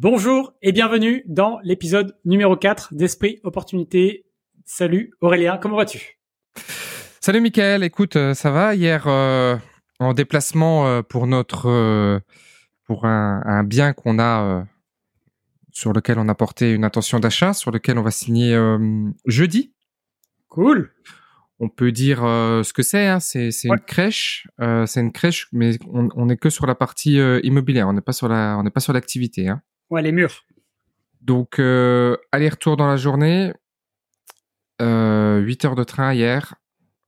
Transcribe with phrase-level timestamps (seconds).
[0.00, 4.26] Bonjour et bienvenue dans l'épisode numéro 4 d'Esprit Opportunité.
[4.64, 6.20] Salut Aurélien, comment vas-tu?
[7.20, 8.76] Salut Mickaël, écoute, euh, ça va?
[8.76, 9.56] Hier, euh,
[9.98, 12.22] en déplacement euh, pour notre
[12.84, 14.68] pour un, bien qu'on a
[15.72, 18.56] sur lequel on a porté une intention d'achat, sur lequel on va signer
[19.26, 19.74] jeudi.
[20.46, 20.92] Cool.
[21.58, 23.08] On peut dire ce que c'est.
[23.08, 24.46] Hein, c'est une crèche.
[24.86, 27.88] c'est une crèche, mais on n'est que sur la partie immobilière.
[27.88, 29.48] On n'est pas sur la on n'est pas sur l'activité.
[29.48, 29.60] Hein.
[29.90, 30.44] Ouais, les murs.
[31.20, 33.52] Donc, euh, aller-retour dans la journée,
[34.80, 36.54] euh, 8 heures de train hier,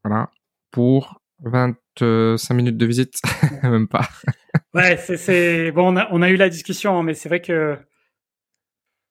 [0.04, 0.30] voilà,
[0.70, 3.20] pour 25 minutes de visite,
[3.62, 4.08] même pas.
[4.74, 7.78] ouais, c'est bon, on a, on a eu la discussion, hein, mais c'est vrai que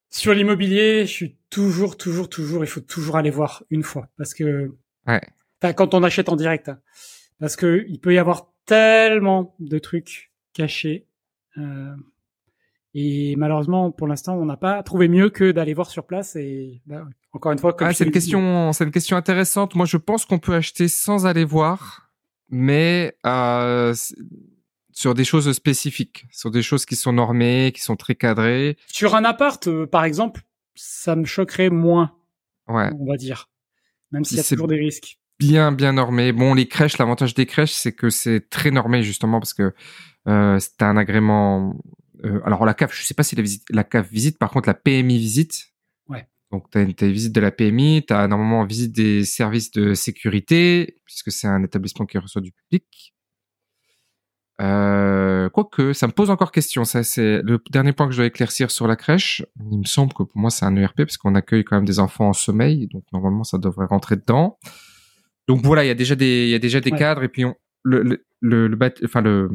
[0.10, 4.34] sur l'immobilier, je suis toujours, toujours, toujours, il faut toujours aller voir une fois, parce
[4.34, 4.72] que
[5.08, 5.22] ouais.
[5.76, 6.80] quand on achète en direct, hein,
[7.40, 11.08] parce que il peut y avoir tellement de trucs cachés.
[11.58, 11.96] Euh,
[12.96, 16.36] et malheureusement, pour l'instant, on n'a pas trouvé mieux que d'aller voir sur place.
[16.36, 19.76] Et bah, encore une fois, ah, c'est une question, c'est une question intéressante.
[19.76, 22.10] Moi, je pense qu'on peut acheter sans aller voir,
[22.50, 23.94] mais euh,
[24.92, 28.78] sur des choses spécifiques, sur des choses qui sont normées, qui sont très cadrées.
[28.88, 30.42] Sur un appart, euh, par exemple,
[30.74, 32.16] ça me choquerait moins.
[32.68, 32.90] Ouais.
[33.00, 33.50] On va dire,
[34.12, 35.20] même s'il y a toujours des risques.
[35.38, 36.32] Bien, bien normé.
[36.32, 39.74] Bon, les crèches, l'avantage des crèches, c'est que c'est très normé justement parce que
[40.28, 41.76] euh, c'est un agrément
[42.26, 44.68] euh, alors la CAF, je sais pas si la, visite, la CAF visite, par contre
[44.68, 45.68] la PMI visite.
[46.08, 46.28] Ouais.
[46.52, 49.94] Donc tu as, une visite de la PMI, tu as normalement visite des services de
[49.94, 53.14] sécurité, puisque c'est un établissement qui reçoit du public.
[54.62, 56.84] Euh, quoique, ça me pose encore question.
[56.84, 59.46] Ça, c'est le dernier point que je dois éclaircir sur la crèche.
[59.72, 62.00] Il me semble que pour moi, c'est un ERP parce qu'on accueille quand même des
[62.00, 64.58] enfants en sommeil, donc normalement, ça devrait rentrer dedans.
[65.48, 67.46] Donc voilà, il y a déjà des, il y a déjà des cadres et puis
[67.46, 69.50] on, le, le, le, le, enfin le,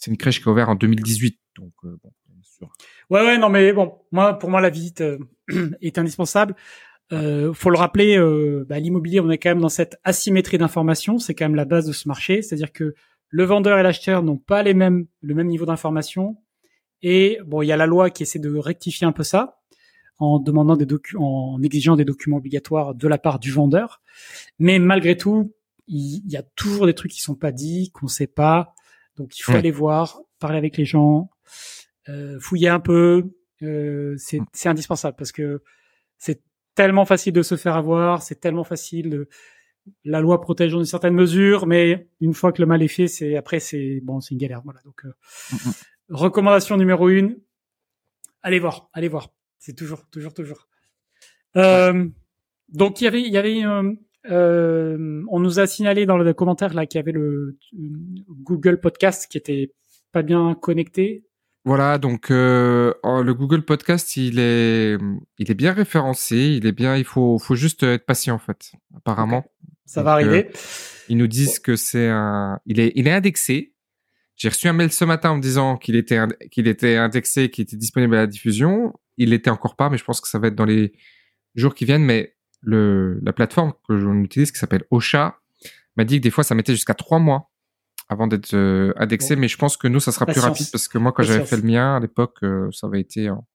[0.00, 1.38] c'est une crèche qui a ouvert en 2018.
[1.56, 2.10] Donc, euh, bon,
[2.42, 2.72] sûr.
[3.10, 5.18] Ouais, ouais, non, mais bon, moi, pour moi, la visite euh,
[5.82, 6.56] est indispensable.
[7.12, 11.18] Euh, faut le rappeler, euh, bah, l'immobilier, on est quand même dans cette asymétrie d'information.
[11.18, 12.94] C'est quand même la base de ce marché, c'est-à-dire que
[13.28, 16.38] le vendeur et l'acheteur n'ont pas les mêmes, le même niveau d'information.
[17.02, 19.60] Et bon, il y a la loi qui essaie de rectifier un peu ça
[20.18, 24.02] en demandant des en exigeant des documents obligatoires de la part du vendeur.
[24.58, 25.54] Mais malgré tout,
[25.88, 28.74] il y a toujours des trucs qui sont pas dits, qu'on sait pas.
[29.20, 31.28] Donc il faut aller voir, parler avec les gens,
[32.08, 33.30] euh, fouiller un peu.
[33.62, 34.46] Euh, mm.
[34.50, 35.62] c'est indispensable parce que
[36.16, 36.42] c'est
[36.74, 39.26] tellement facile de se faire avoir, c'est tellement facile.
[40.04, 43.08] la loi protège dans une certaine mesure, mais une fois que le mal est fait,
[43.08, 44.62] c'est après c'est bon, c'est une galère.
[44.64, 44.80] Voilà.
[44.86, 45.12] Donc euh,
[45.52, 45.72] mm, mm.
[46.14, 47.36] recommandation numéro une,
[48.42, 49.28] allez voir, allez voir.
[49.58, 50.66] C'est toujours, toujours, toujours.
[51.56, 52.08] Euh,
[52.70, 53.60] donc il y avait, il y avait
[54.28, 57.58] euh, on nous a signalé dans le commentaire là qu'il y avait le
[58.28, 59.72] Google Podcast qui était
[60.12, 61.24] pas bien connecté.
[61.64, 64.96] Voilà, donc euh, oh, le Google Podcast, il est,
[65.38, 66.96] il est bien référencé, il est bien.
[66.96, 68.72] Il faut, faut juste être patient en fait.
[68.96, 69.44] Apparemment,
[69.84, 70.46] ça va arriver.
[70.46, 70.58] Euh,
[71.10, 73.74] ils nous disent que c'est un, il est, il est indexé.
[74.36, 76.18] J'ai reçu un mail ce matin en me disant qu'il était,
[76.50, 78.94] qu'il était indexé, qu'il était disponible à la diffusion.
[79.18, 80.94] Il l'était encore pas, mais je pense que ça va être dans les
[81.56, 82.04] jours qui viennent.
[82.04, 85.38] Mais le, la plateforme que j'utilise, utilise, qui s'appelle Ocha,
[85.96, 87.50] m'a dit que des fois, ça mettait jusqu'à trois mois
[88.08, 89.36] avant d'être euh, indexé.
[89.36, 91.56] Mais je pense que nous, ça sera plus rapide parce que moi, quand j'avais fait
[91.56, 93.46] le mien à l'époque, euh, ça avait été en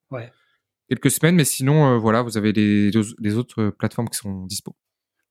[0.88, 1.36] quelques semaines.
[1.36, 4.74] Mais sinon, euh, voilà, vous avez les, les, autres plateformes qui sont dispo.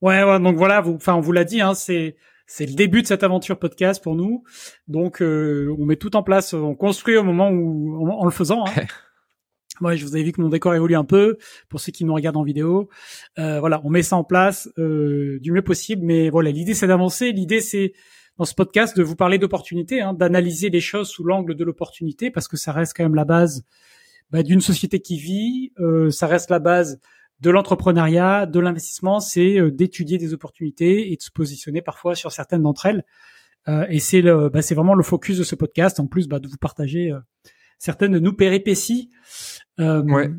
[0.02, 0.40] Ouais, ouais.
[0.40, 2.16] Donc voilà, vous, enfin, on vous l'a dit, hein, c'est
[2.48, 4.44] c'est le début de cette aventure podcast pour nous.
[4.88, 8.66] Donc, on met tout en place, on construit au moment où, en, le faisant.
[8.68, 8.84] Hein.
[9.82, 11.38] Moi, je vous avais vu que mon décor évolue un peu
[11.70, 12.90] pour ceux qui nous regardent en vidéo.
[13.40, 16.04] Euh, voilà, on met ça en place euh, du mieux possible.
[16.04, 17.32] Mais voilà, l'idée c'est d'avancer.
[17.32, 17.94] L'idée c'est
[18.38, 22.32] dans ce podcast de vous parler d'opportunités, hein, d'analyser les choses sous l'angle de l'opportunité
[22.32, 23.64] parce que ça reste quand même la base
[24.32, 25.72] bah, d'une société qui vit.
[25.80, 27.00] Euh, ça reste la base
[27.42, 29.20] de l'entrepreneuriat, de l'investissement.
[29.20, 33.04] C'est euh, d'étudier des opportunités et de se positionner parfois sur certaines d'entre elles.
[33.90, 36.00] Et c'est bah, c'est vraiment le focus de ce podcast.
[36.00, 37.12] En plus, bah, de vous partager
[37.78, 39.10] certaines de nos péripéties
[39.80, 40.32] euh, ouais,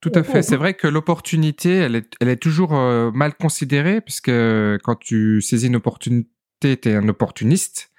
[0.00, 0.42] tout à fait.
[0.42, 5.40] C'est vrai que l'opportunité, elle est, elle est toujours euh, mal considérée puisque quand tu
[5.40, 6.28] saisis une opportunité,
[6.60, 7.90] tu es un opportuniste.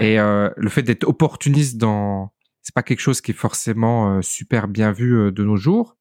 [0.00, 4.22] Et euh, le fait d'être opportuniste dans, c'est pas quelque chose qui est forcément euh,
[4.22, 5.96] super bien vu de nos jours.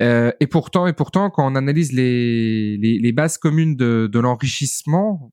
[0.00, 5.32] et pourtant, et pourtant, quand on analyse les, les, les bases communes de, de l'enrichissement,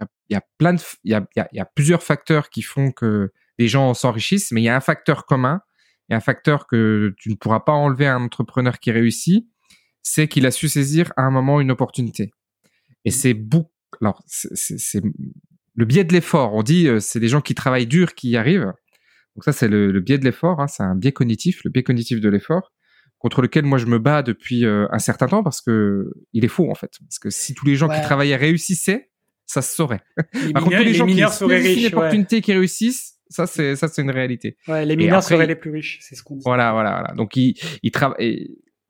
[0.00, 2.90] il y, y a, plein de, il y a, y a plusieurs facteurs qui font
[2.90, 5.60] que les gens s'enrichissent, mais il y a un facteur commun
[6.08, 9.46] et un facteur que tu ne pourras pas enlever à un entrepreneur qui réussit,
[10.02, 12.30] c'est qu'il a su saisir à un moment une opportunité.
[13.04, 13.70] Et c'est beaucoup.
[14.00, 15.02] Alors, c'est
[15.74, 16.54] le biais de l'effort.
[16.54, 18.72] On dit, euh, c'est des gens qui travaillent dur qui y arrivent.
[19.34, 20.60] Donc ça, c'est le, biais de l'effort.
[20.60, 20.66] Hein.
[20.66, 22.72] c'est un biais cognitif, le biais cognitif de l'effort,
[23.18, 26.48] contre lequel moi je me bats depuis euh, un certain temps parce que il est
[26.48, 26.92] faux en fait.
[27.00, 29.10] Parce que si tous les gens qui travaillaient réussissaient,
[29.44, 30.02] ça se saurait.
[30.52, 33.88] Par contre, tous les, gens qui seraient riches, une opportunité qui réussissent, ça c'est ça
[33.88, 34.56] c'est une réalité.
[34.68, 36.42] Ouais, les mineurs seraient les plus riches, c'est ce qu'on dit.
[36.44, 37.14] Voilà, voilà, voilà.
[37.14, 38.48] Donc ils ils travaillent.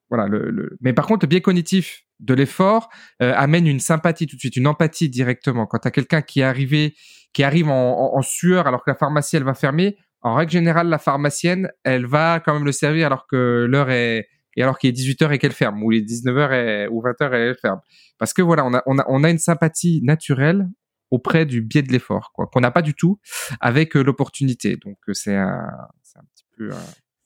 [0.09, 0.27] Voilà.
[0.29, 0.77] Le, le...
[0.81, 2.89] Mais par contre, le biais cognitif de l'effort
[3.23, 5.67] euh, amène une sympathie tout de suite, une empathie directement.
[5.67, 6.95] Quand tu as quelqu'un qui est arrivé,
[7.33, 10.53] qui arrive en, en, en, sueur alors que la pharmacie elle va fermer, en règle
[10.53, 14.79] générale, la pharmacienne, elle va quand même le servir alors que l'heure est et alors
[14.79, 17.81] qu'il est 18h et qu'elle ferme ou il est 19h ou 20h et elle ferme.
[18.19, 20.67] Parce que voilà, on a on a on a une sympathie naturelle
[21.17, 23.19] auprès du biais de l'effort quoi qu'on n'a pas du tout
[23.61, 24.77] avec euh, l'opportunité.
[24.77, 25.69] Donc euh, c'est un
[26.03, 26.77] c'est un petit peu euh,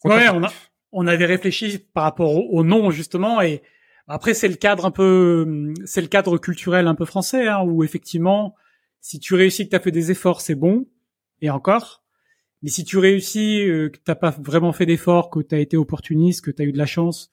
[0.04, 0.52] Ouais, on a
[0.92, 3.62] on avait réfléchi par rapport au, nom justement et
[4.08, 7.84] après c'est le cadre un peu c'est le cadre culturel un peu français hein, où
[7.84, 8.54] effectivement
[9.00, 10.86] si tu réussis que tu as fait des efforts, c'est bon
[11.42, 12.00] et encore
[12.62, 15.76] mais si tu réussis, euh, que t'as pas vraiment fait d'efforts, que tu as été
[15.76, 17.30] opportuniste, que tu as eu de la chance,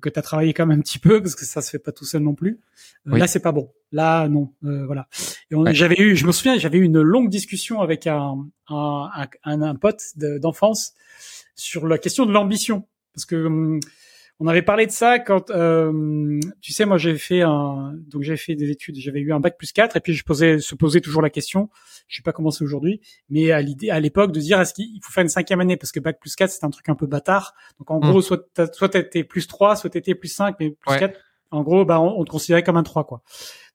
[0.00, 1.92] que tu as travaillé quand même un petit peu, parce que ça se fait pas
[1.92, 2.60] tout seul non plus.
[3.08, 3.72] Euh, là, c'est pas bon.
[3.90, 4.52] Là, non.
[4.64, 5.08] Euh, voilà.
[5.50, 9.10] Et j'avais eu, je me souviens, j'avais eu une longue discussion avec un un,
[9.44, 10.94] un, un pote d'enfance
[11.54, 13.80] sur la question de l'ambition, parce que hum,
[14.40, 18.36] on avait parlé de ça quand, euh, tu sais, moi j'ai fait un, donc j'ai
[18.36, 21.00] fait des études, j'avais eu un bac plus 4 et puis je posais, se posait
[21.00, 21.70] toujours la question,
[22.08, 25.00] je sais pas comment c'est aujourd'hui, mais à l'idée, à l'époque de dire est-ce qu'il
[25.02, 27.06] faut faire une cinquième année parce que bac plus 4 c'est un truc un peu
[27.06, 27.54] bâtard.
[27.78, 28.22] Donc en gros, mmh.
[28.22, 31.18] soit t'as, soit t'étais plus 3, soit t'étais plus 5, mais plus 4,
[31.52, 33.22] en gros, bah, on, te considérait comme un 3, quoi.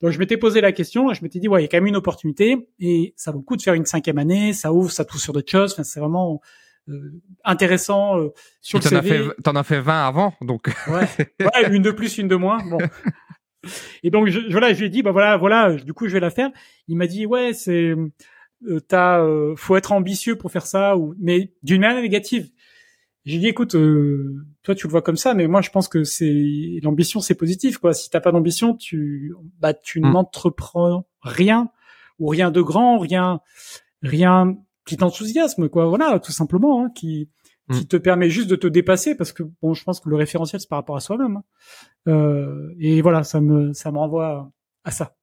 [0.02, 1.78] Donc, je m'étais posé la question, et je m'étais dit, ouais, il y a quand
[1.78, 4.92] même une opportunité, et ça vaut le coup de faire une cinquième année, ça ouvre,
[4.92, 6.42] ça touche sur d'autres choses, enfin, c'est vraiment,
[7.44, 9.30] intéressant euh, sur le CV.
[9.44, 10.68] T'en as fait 20 avant, donc.
[10.88, 11.08] ouais.
[11.40, 12.58] ouais, une de plus, une de moins.
[12.70, 12.78] Bon.
[14.04, 16.20] Et donc je, voilà, je lui ai dit bah voilà, voilà, du coup je vais
[16.20, 16.50] la faire.
[16.88, 17.94] Il m'a dit ouais, c'est
[18.66, 22.50] euh, t'as euh, faut être ambitieux pour faire ça ou mais d'une manière négative.
[23.26, 26.04] J'ai dit écoute, euh, toi tu le vois comme ça, mais moi je pense que
[26.04, 27.94] c'est l'ambition c'est positif quoi.
[27.94, 30.12] Si t'as pas d'ambition, tu bah tu mm.
[30.12, 31.70] n'entreprends rien
[32.20, 33.42] ou rien de grand, rien
[34.02, 34.58] rien
[34.88, 35.86] qui t'enthousiasme, quoi.
[35.86, 37.30] Voilà, tout simplement, hein, qui
[37.72, 37.88] qui mm.
[37.88, 40.70] te permet juste de te dépasser parce que bon, je pense que le référentiel c'est
[40.70, 41.38] par rapport à soi-même.
[41.38, 41.44] Hein.
[42.08, 44.50] Euh, et voilà, ça me ça me renvoie
[44.84, 45.16] à ça.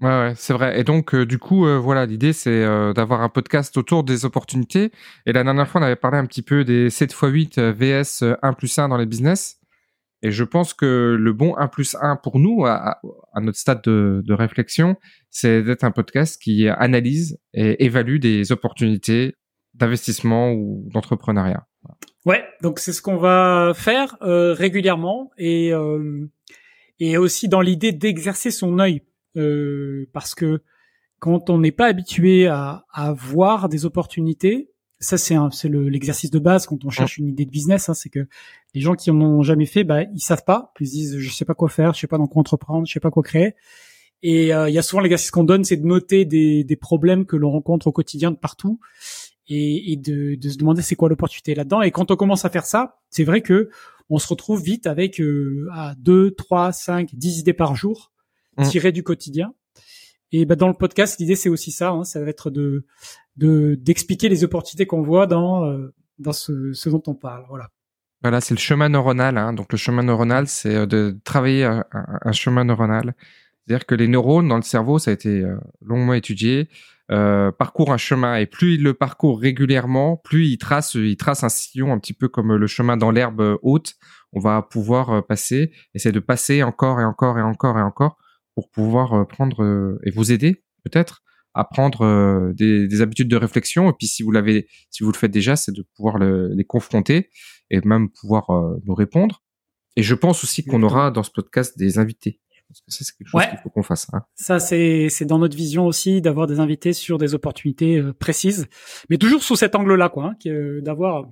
[0.00, 0.80] Ouais, ouais c'est vrai.
[0.80, 4.24] Et donc, euh, du coup, euh, voilà, l'idée, c'est euh, d'avoir un podcast autour des
[4.24, 4.90] opportunités.
[5.26, 8.24] Et la dernière fois, on avait parlé un petit peu des 7 x 8 VS
[8.42, 9.61] 1 plus 1 dans les business.
[10.22, 13.00] Et je pense que le bon 1 plus 1 pour nous, à,
[13.40, 14.96] notre stade de, de réflexion,
[15.30, 19.34] c'est d'être un podcast qui analyse et évalue des opportunités
[19.74, 21.66] d'investissement ou d'entrepreneuriat.
[22.24, 26.30] Ouais, donc c'est ce qu'on va faire euh, régulièrement et euh,
[27.00, 29.02] et aussi dans l'idée d'exercer son œil
[29.36, 30.62] euh, parce que
[31.18, 34.71] quand on n'est pas habitué à, à voir des opportunités,
[35.02, 38.08] ça c'est c'est l'exercice de base quand on cherche une idée de business, hein, c'est
[38.08, 38.26] que
[38.74, 41.30] les gens qui en ont jamais fait, bah ils savent pas, ils se disent je
[41.30, 43.54] sais pas quoi faire, je sais pas dans quoi entreprendre, je sais pas quoi créer.
[44.22, 47.26] Et euh, il y a souvent l'exercice qu'on donne, c'est de noter des, des problèmes
[47.26, 48.78] que l'on rencontre au quotidien de partout
[49.48, 51.82] et, et de, de, se demander c'est quoi l'opportunité là-dedans.
[51.82, 53.70] Et quand on commence à faire ça, c'est vrai que
[54.08, 58.12] on se retrouve vite avec euh, à 2, 3, 5, 10 idées par jour
[58.56, 58.64] mmh.
[58.68, 59.54] tirées du quotidien.
[60.30, 62.86] Et bah, dans le podcast, l'idée c'est aussi ça, hein, ça va être de
[63.36, 67.44] d'expliquer les opportunités qu'on voit dans euh, dans ce, dont on parle.
[67.48, 67.68] Voilà.
[68.22, 69.36] Voilà, c'est le chemin neuronal.
[69.38, 69.52] Hein.
[69.52, 73.14] Donc le chemin neuronal, c'est euh, de travailler un, chemin neuronal.
[73.66, 76.68] C'est-à-dire que les neurones dans le cerveau, ça a été euh, longuement étudié,
[77.58, 81.50] parcourent un chemin et plus ils le parcourent régulièrement, plus ils tracent, ils tracent un
[81.50, 83.96] sillon un petit peu comme le chemin dans l'herbe haute.
[84.32, 88.16] On va pouvoir passer, essayer de passer encore et encore et encore et encore
[88.54, 91.22] pour pouvoir prendre et vous aider peut-être
[91.54, 93.90] à prendre euh, des, des, habitudes de réflexion.
[93.90, 96.64] Et puis si vous l'avez, si vous le faites déjà, c'est de pouvoir le, les
[96.64, 97.30] confronter
[97.70, 99.42] et même pouvoir euh, nous répondre.
[99.96, 102.40] Et je pense aussi qu'on aura dans ce podcast des invités.
[102.68, 104.06] Parce que ça, c'est quelque chose qu'il faut qu'on fasse.
[104.14, 104.22] Hein.
[104.34, 108.66] Ça, c'est c'est dans notre vision aussi d'avoir des invités sur des opportunités euh, précises,
[109.10, 111.26] mais toujours sous cet angle-là, quoi, hein, d'avoir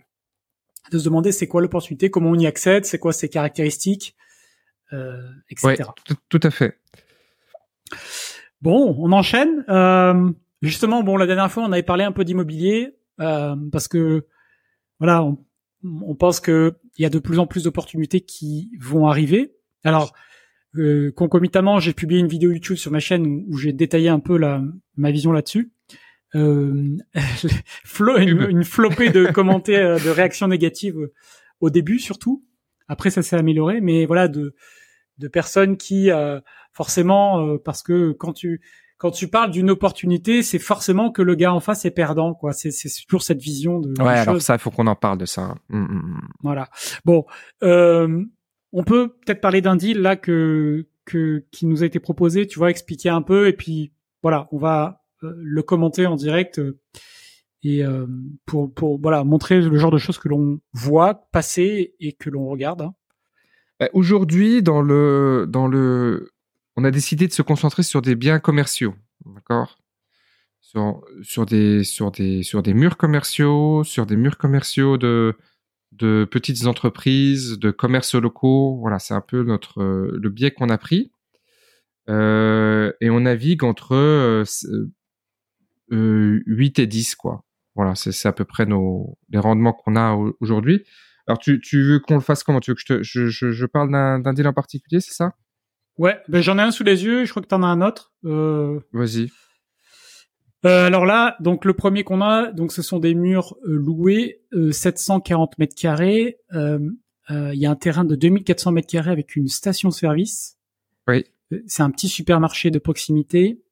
[0.93, 4.17] de se demander c'est quoi l'opportunité, comment on y accède, c'est quoi ses caractéristiques,
[4.93, 5.17] euh,
[5.49, 5.85] etc.
[6.05, 6.79] tout, tout à fait.
[8.63, 9.65] Bon, on enchaîne.
[9.69, 10.31] Euh,
[10.63, 14.27] justement, bon, la dernière fois, on avait parlé un peu d'immobilier euh, parce que
[14.99, 15.25] voilà,
[15.83, 19.55] on, pense que il y a de plus en plus d'opportunités qui vont arriver.
[19.85, 20.13] Alors,
[20.77, 24.37] euh, concomitamment, j'ai publié une vidéo YouTube sur ma chaîne où, j'ai détaillé un peu
[24.37, 24.63] la,
[24.97, 25.73] ma vision là-dessus.
[26.35, 26.97] Euh,
[28.19, 31.09] une, une, flopée de commentaires, de réactions négatives
[31.61, 32.45] au début surtout.
[32.89, 34.55] Après, ça s'est amélioré, mais voilà, de,
[35.21, 36.41] de personnes qui euh,
[36.73, 38.61] forcément, euh, parce que quand tu
[39.01, 42.53] quand tu parles d'une opportunité, c'est forcément que le gars en face est perdant, quoi.
[42.53, 43.99] C'est, c'est toujours cette vision de.
[44.03, 45.55] Ouais, alors ça, il faut qu'on en parle de ça.
[45.71, 46.29] Mmh, mmh, mmh.
[46.43, 46.69] Voilà.
[47.07, 47.25] Bon,
[47.63, 48.23] euh,
[48.73, 52.47] on peut peut-être parler d'un deal là que que qui nous a été proposé.
[52.47, 56.59] Tu vois, expliquer un peu et puis voilà, on va euh, le commenter en direct
[56.59, 56.79] euh,
[57.63, 57.83] et
[58.45, 62.49] pour pour voilà montrer le genre de choses que l'on voit passer et que l'on
[62.49, 62.83] regarde.
[62.83, 62.95] Hein.
[63.81, 66.31] Bah, aujourd'hui, dans le dans le
[66.77, 68.95] on a décidé de se concentrer sur des biens commerciaux,
[69.27, 69.79] d'accord?
[71.23, 75.37] Sur, des, sur, des, sur des murs commerciaux, sur des murs commerciaux de,
[75.91, 78.79] de petites entreprises, de commerces locaux.
[78.79, 81.11] Voilà, c'est un peu notre, le biais qu'on a pris.
[82.09, 84.45] Euh, et on navigue entre euh,
[85.91, 87.45] 8 euh, et 10, quoi.
[87.75, 90.85] Voilà, c'est à peu près nos, les rendements qu'on a aujourd'hui.
[91.31, 92.59] Alors, tu, tu veux qu'on le fasse comment?
[92.59, 95.37] Tu veux que je, te, je, je, je parle d'un deal en particulier, c'est ça?
[95.97, 97.25] Ouais, ben j'en ai un sous les yeux.
[97.25, 98.13] Je crois que t'en as un autre.
[98.25, 98.81] Euh...
[98.93, 99.31] Vas-y.
[100.65, 104.43] Euh, alors là, donc le premier qu'on a, donc ce sont des murs euh, loués,
[104.73, 106.39] 740 euh, mètres carrés.
[106.53, 110.59] Il y a un terrain de 2400 mètres carrés avec une station-service.
[111.07, 111.25] Oui.
[111.69, 113.63] C'est un petit supermarché de proximité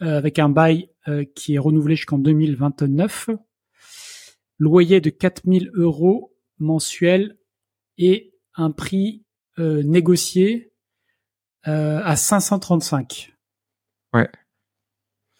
[0.00, 0.90] avec un bail
[1.36, 3.30] qui est renouvelé jusqu'en 2029.
[4.58, 7.36] Loyer de 4000 euros mensuels
[7.96, 9.24] et un prix
[9.58, 10.68] négocié
[11.66, 13.34] euh, à 535.
[14.14, 14.28] Ouais.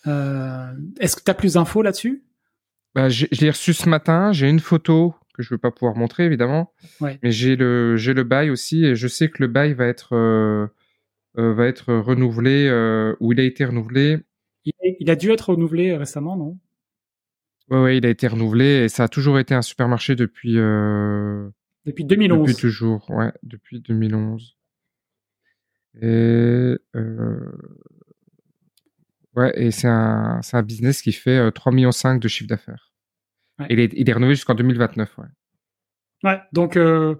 [0.06, 2.24] Euh, Est-ce que tu as plus d'infos là-dessus?
[2.94, 4.32] Bah, Je l'ai reçu ce matin.
[4.32, 6.72] J'ai une photo que je ne veux pas pouvoir montrer évidemment.
[7.00, 7.18] Ouais.
[7.22, 10.14] Mais j'ai le j'ai le bail aussi et je sais que le bail va être
[10.14, 10.66] euh,
[11.38, 14.18] euh va être renouvelé euh, ou il a été renouvelé.
[14.64, 16.58] Il, il, a dû être renouvelé récemment, non?
[17.70, 20.58] Ouais, ouais, il a été renouvelé et ça a toujours été un supermarché depuis.
[20.58, 21.48] Euh,
[21.84, 22.40] depuis 2011.
[22.48, 24.56] Depuis toujours, ouais, depuis 2011.
[26.00, 27.52] Et euh,
[29.34, 32.92] ouais, et c'est un, c'est un business qui fait 3,5 millions de chiffre d'affaires.
[33.58, 33.66] Ouais.
[33.70, 35.18] Il, est, il est rénové jusqu'en 2029.
[35.18, 35.24] Ouais.
[36.24, 37.14] Ouais, donc euh,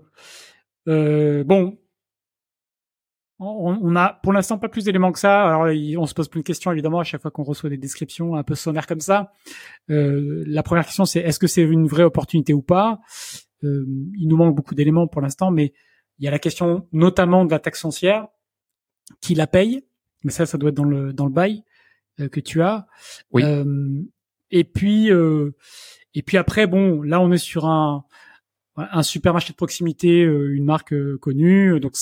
[0.88, 1.78] euh, bon,
[3.38, 5.47] on, on, a pour l'instant pas plus d'éléments que ça.
[5.47, 5.68] Alors
[5.99, 8.42] on se pose plein de questions évidemment à chaque fois qu'on reçoit des descriptions un
[8.42, 9.33] peu sommaires comme ça.
[9.90, 12.99] Euh, la première question c'est est-ce que c'est une vraie opportunité ou pas?
[13.64, 13.85] Euh,
[14.18, 15.73] Il nous manque beaucoup d'éléments pour l'instant, mais
[16.18, 18.26] il y a la question notamment de la taxe foncière
[19.21, 19.85] qui la paye,
[20.25, 21.62] mais ça, ça doit être dans le dans le bail
[22.21, 22.87] euh, que tu as.
[23.30, 23.42] Oui.
[23.45, 24.02] Euh,
[24.50, 25.54] et puis euh,
[26.14, 28.04] et puis après, bon, là, on est sur un
[28.76, 31.97] un supermarché de proximité, euh, une marque connue, donc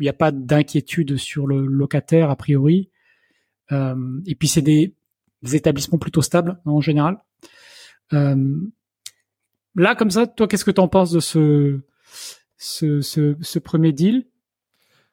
[0.00, 2.90] il n'y a pas d'inquiétude sur le locataire a priori.
[3.70, 4.94] et puis c'est des,
[5.42, 7.18] des, établissements plutôt stables hein, en général.
[8.12, 11.80] là, comme ça, toi, qu'est-ce que tu en penses de ce
[12.56, 14.26] ce, ce, ce premier deal?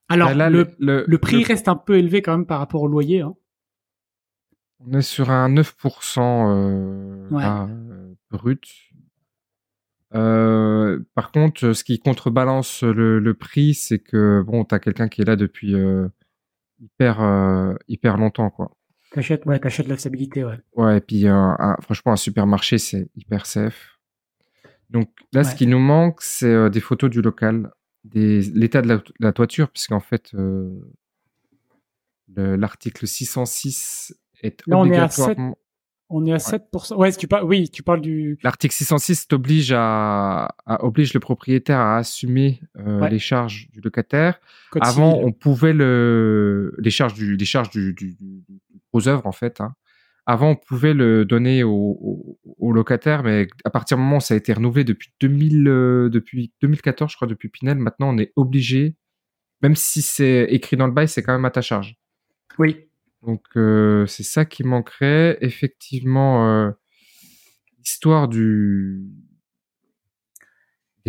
[0.09, 2.87] Alors, bah le, le, le, prix reste un peu élevé quand même par rapport au
[2.87, 3.21] loyer.
[3.21, 3.35] Hein.
[4.79, 7.41] On est sur un 9% euh, ouais.
[7.41, 8.63] là, euh, brut.
[10.15, 15.21] Euh, par contre, ce qui contrebalance le, le prix, c'est que bon, t'as quelqu'un qui
[15.21, 16.07] est là depuis euh,
[16.79, 18.71] hyper euh, hyper longtemps, quoi.
[19.11, 20.59] T'achètes, ouais, t'achètes la stabilité, ouais.
[20.75, 23.97] Ouais, et puis un, franchement, un supermarché, c'est hyper safe.
[24.89, 25.43] Donc là, ouais.
[25.43, 27.71] ce qui nous manque, c'est des photos du local
[28.13, 30.33] l'état de, la toiture, puisqu'en fait,
[32.35, 35.57] l'article 606 est Là, obligatoirement.
[36.09, 36.95] On est à 7%.
[36.95, 38.39] Ouais, tu parles, oui, tu parles du.
[38.41, 43.09] L'article 606 t'oblige à, à, oblige le propriétaire à assumer euh, ouais.
[43.09, 44.39] les charges du locataire.
[44.71, 45.27] Code Avant, civil.
[45.27, 48.43] on pouvait le, les charges du, les charges du, du, du
[48.93, 49.59] aux œuvres en fait.
[49.59, 49.75] Hein.
[50.25, 54.21] Avant, on pouvait le donner au, au, au, locataire, mais à partir du moment où
[54.21, 58.17] ça a été renouvelé depuis 2000, euh, depuis 2014, je crois, depuis Pinel, maintenant on
[58.17, 58.97] est obligé,
[59.61, 61.95] même si c'est écrit dans le bail, c'est quand même à ta charge.
[62.59, 62.86] Oui.
[63.27, 65.37] Donc euh, c'est ça qui manquerait.
[65.41, 66.71] Effectivement, euh,
[67.77, 69.03] l'histoire du.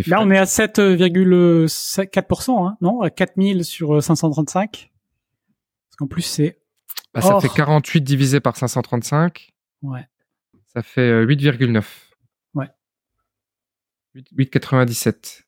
[0.06, 3.00] Là, on est à 7,4%, hein, non?
[3.00, 4.70] À 4000 sur 535.
[4.70, 4.90] Parce
[5.96, 6.60] qu'en plus, c'est.
[7.14, 9.52] Bah, ça fait 48 divisé par 535.
[9.82, 10.08] Ouais.
[10.66, 11.84] Ça fait 8,9.
[12.54, 12.68] Ouais.
[14.16, 15.44] 8,97.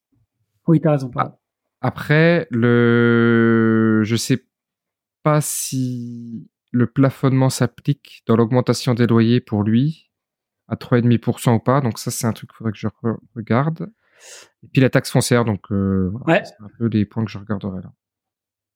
[0.68, 1.10] Oui, t'as raison.
[1.16, 1.36] Ah.
[1.80, 4.44] Après, le, je sais
[5.22, 10.10] pas si le plafonnement s'applique dans l'augmentation des loyers pour lui
[10.68, 11.80] à 3,5% ou pas.
[11.80, 12.88] Donc ça, c'est un truc qu'il faudrait que je
[13.34, 13.90] regarde.
[14.62, 16.42] Et puis la taxe foncière, donc euh, ouais.
[16.44, 17.92] c'est un peu les points que je regarderai là.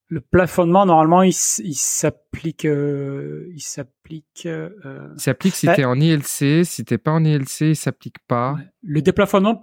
[0.08, 4.44] Le plafonnement, normalement, il, il s'applique, euh, il s'applique.
[4.44, 4.70] Euh,
[5.16, 5.76] il s'applique si ouais.
[5.76, 6.64] t'es en ILC.
[6.64, 8.52] Si t'es pas en ILC, il s'applique pas.
[8.52, 8.68] Ouais.
[8.82, 9.58] Le déplafonnement,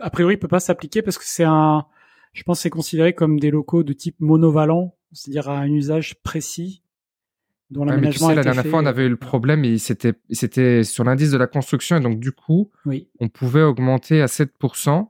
[0.00, 1.86] a priori, peut pas s'appliquer parce que c'est un,
[2.32, 6.82] je pense, c'est considéré comme des locaux de type monovalent, c'est-à-dire à un usage précis.
[7.74, 10.84] Dont l'aménagement tu sais, la dernière fois, on avait eu le problème et c'était c'était
[10.84, 13.08] sur l'indice de la construction et donc du coup, oui.
[13.18, 15.08] on pouvait augmenter à 7%.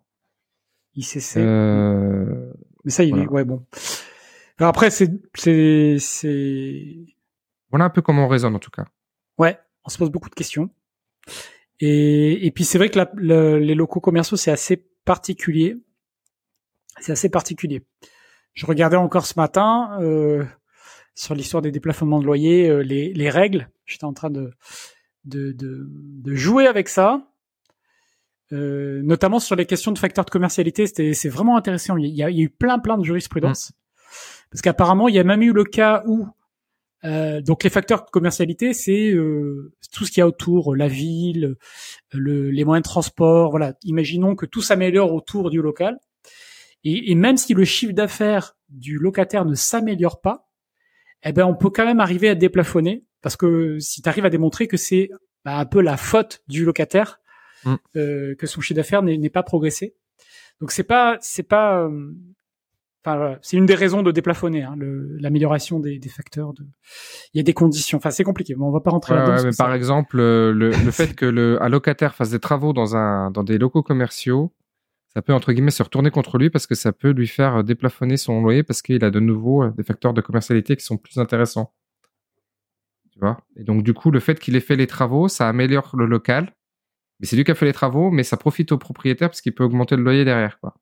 [0.96, 1.36] ICC.
[1.36, 2.52] Euh...
[2.84, 3.64] Mais ça, il est ouais bon.
[4.58, 6.96] Alors après, c'est c'est c'est.
[7.70, 8.86] Voilà un peu comment on raisonne en tout cas.
[9.38, 10.70] Ouais, on se pose beaucoup de questions.
[11.80, 15.76] Et, et puis c'est vrai que la, les locaux commerciaux c'est assez particulier.
[17.00, 17.84] C'est assez particulier.
[18.54, 20.44] Je regardais encore ce matin euh,
[21.14, 23.68] sur l'histoire des déplafonnements de loyer, euh, les, les, règles.
[23.86, 24.50] J'étais en train de,
[25.24, 27.30] de, de, de, jouer avec ça,
[28.52, 30.86] euh, notamment sur les questions de facteurs de commercialité.
[30.86, 31.96] C'était, c'est vraiment intéressant.
[31.96, 33.70] Il y, a, il y, a, eu plein, plein de jurisprudence.
[33.70, 33.74] Mmh.
[34.50, 36.28] Parce qu'apparemment, il y a même eu le cas où
[37.04, 40.88] euh, donc les facteurs de commercialité, c'est euh, tout ce qu'il y a autour, la
[40.88, 41.56] ville,
[42.12, 43.50] le, les moyens de transport.
[43.50, 45.98] Voilà, imaginons que tout s'améliore autour du local.
[46.82, 50.43] Et, et, même si le chiffre d'affaires du locataire ne s'améliore pas,
[51.24, 54.30] eh ben on peut quand même arriver à déplafonner parce que si tu arrives à
[54.30, 55.10] démontrer que c'est
[55.44, 57.20] bah, un peu la faute du locataire
[57.64, 57.74] mm.
[57.96, 59.94] euh, que son chiffre d'affaires n'est pas progressé.
[60.60, 62.12] Donc c'est pas c'est pas euh,
[63.06, 66.54] Enfin, c'est une des raisons de déplafonner hein, l'amélioration des, des, facteurs.
[66.54, 66.64] De...
[67.34, 67.98] Il y a des conditions.
[67.98, 68.54] Enfin, c'est compliqué.
[68.56, 69.42] Mais on va pas rentrer là-dedans.
[69.44, 73.30] mais par exemple, le, le fait que le un locataire fasse des travaux dans un
[73.30, 74.52] dans des locaux commerciaux,
[75.14, 78.16] ça peut entre guillemets se retourner contre lui parce que ça peut lui faire déplafonner
[78.16, 81.72] son loyer parce qu'il a de nouveau des facteurs de commercialité qui sont plus intéressants.
[83.12, 83.38] Tu vois?
[83.56, 86.52] Et donc du coup, le fait qu'il ait fait les travaux, ça améliore le local.
[87.20, 89.54] Mais c'est lui qui a fait les travaux, mais ça profite au propriétaire parce qu'il
[89.54, 90.74] peut augmenter le loyer derrière, quoi.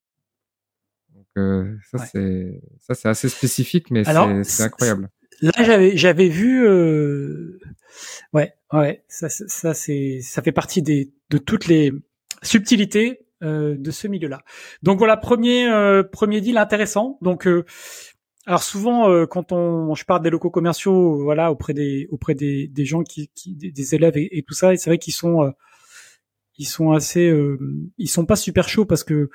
[1.39, 5.09] Euh, ça c'est ça c'est assez spécifique, mais c'est incroyable.
[5.41, 7.59] Là j'avais j'avais vu euh...
[8.33, 11.91] ouais ouais ça ça c'est ça fait partie des de toutes les
[12.43, 14.43] subtilités euh, de ce milieu-là.
[14.83, 17.19] Donc voilà premier euh, premier deal intéressant.
[17.23, 17.65] Donc euh,
[18.47, 22.67] alors souvent euh, quand on je parle des locaux commerciaux voilà auprès des auprès des,
[22.69, 25.53] des gens qui, qui des, élèves et, tout ça et c'est vrai qu'ils sont
[26.59, 27.59] ils sont assez, euh,
[27.99, 29.31] ils sont pas super chauds parce que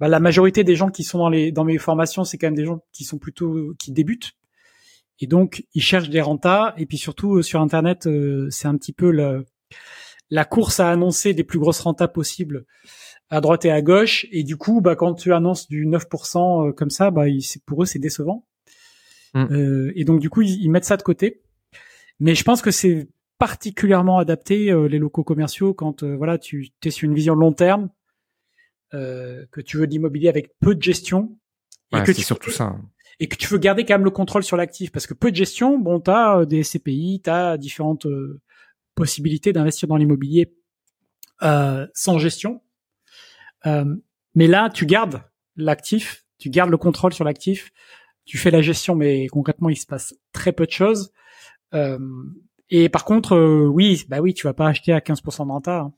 [0.00, 2.56] bah, la majorité des gens qui sont dans les dans mes formations, c'est quand même
[2.56, 4.32] des gens qui sont plutôt qui débutent
[5.20, 8.76] et donc ils cherchent des rentas et puis surtout euh, sur internet, euh, c'est un
[8.76, 9.40] petit peu la,
[10.30, 12.64] la course à annoncer des plus grosses rentas possibles
[13.32, 16.90] à droite et à gauche et du coup, bah quand tu annonces du 9% comme
[16.90, 17.24] ça, bah
[17.66, 18.46] pour eux c'est décevant.
[19.34, 19.92] Mmh.
[19.94, 21.42] et donc du coup ils, ils mettent ça de côté.
[22.20, 23.08] Mais je pense que c'est
[23.42, 27.52] particulièrement adapté euh, les locaux commerciaux quand euh, voilà tu es sur une vision long
[27.52, 27.90] terme,
[28.94, 31.36] euh, que tu veux de l'immobilier avec peu de gestion
[31.92, 32.88] et que tu surtout ça hein.
[33.18, 35.36] et que tu veux garder quand même le contrôle sur l'actif parce que peu de
[35.36, 38.06] gestion, bon t'as des CPI, t'as différentes
[38.94, 40.54] possibilités d'investir dans l'immobilier
[41.40, 42.60] sans gestion,
[43.64, 45.22] mais là tu gardes
[45.56, 47.72] l'actif, tu gardes le contrôle sur l'actif,
[48.24, 51.12] tu fais la gestion, mais concrètement il se passe très peu de choses.
[51.74, 51.98] Euh,
[52.74, 55.80] et par contre, euh, oui, bah oui, tu vas pas acheter à 15% de renta.
[55.80, 55.92] Hein.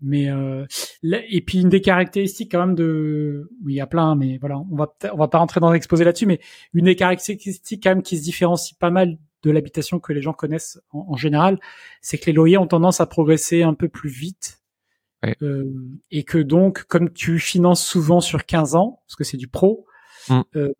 [0.00, 0.64] Mais euh,
[1.02, 4.58] et puis une des caractéristiques quand même de, oui, il y a plein, mais voilà,
[4.58, 6.40] on va on va pas rentrer dans l'exposé là-dessus, mais
[6.72, 10.32] une des caractéristiques quand même qui se différencie pas mal de l'habitation que les gens
[10.32, 11.58] connaissent en, général,
[12.00, 14.60] c'est que les loyers ont tendance à progresser un peu plus vite.
[15.24, 15.64] Euh,
[16.10, 19.86] et que donc, comme tu finances souvent sur 15 ans, parce que c'est du pro,
[20.28, 20.40] mm.
[20.56, 20.72] euh,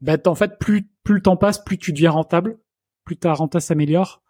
[0.00, 2.58] bah, en fait, plus, plus le temps passe, plus tu deviens rentable,
[3.04, 4.22] plus ta renta s'améliore.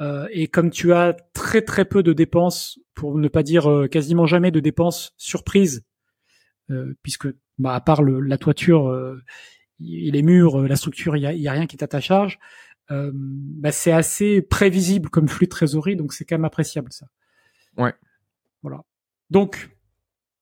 [0.00, 4.26] Euh, et comme tu as très très peu de dépenses, pour ne pas dire quasiment
[4.26, 5.84] jamais de dépenses surprises,
[6.70, 8.96] euh, puisque bah, à part le, la toiture
[9.80, 12.00] et les murs, la structure, il y a, y a, rien qui est à ta
[12.00, 12.38] charge.
[12.90, 17.06] Bah, c'est assez prévisible comme flux de trésorerie, donc c'est quand même appréciable ça.
[17.76, 17.92] Ouais.
[18.62, 18.82] Voilà.
[19.30, 19.70] Donc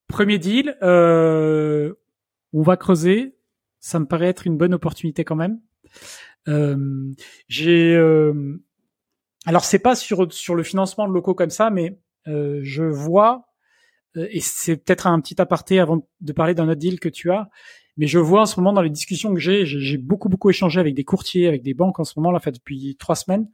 [0.08, 3.36] premier deal, on va creuser.
[3.80, 5.60] Ça me paraît être une bonne opportunité quand même.
[7.48, 7.96] j'ai
[9.46, 13.46] alors c'est pas sur sur le financement de locaux comme ça, mais euh, je vois
[14.16, 17.30] euh, et c'est peut-être un petit aparté avant de parler d'un autre deal que tu
[17.30, 17.48] as,
[17.96, 20.80] mais je vois en ce moment dans les discussions que j'ai, j'ai beaucoup beaucoup échangé
[20.80, 23.48] avec des courtiers, avec des banques en ce moment là, fait depuis trois semaines,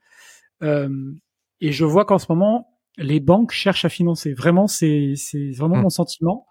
[0.62, 1.12] euh,
[1.61, 4.35] et je vois qu'en ce moment les banques cherchent à financer.
[4.35, 5.14] Vraiment, c'est
[5.57, 5.83] vraiment mmh.
[5.83, 6.46] mon sentiment.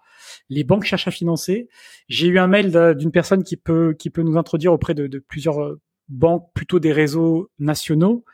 [0.48, 1.68] Les banques cherchent à financer.
[2.08, 5.18] J'ai eu un mail d'une personne qui peut qui peut nous introduire auprès de, de
[5.18, 8.24] plusieurs euh, banques, plutôt des réseaux nationaux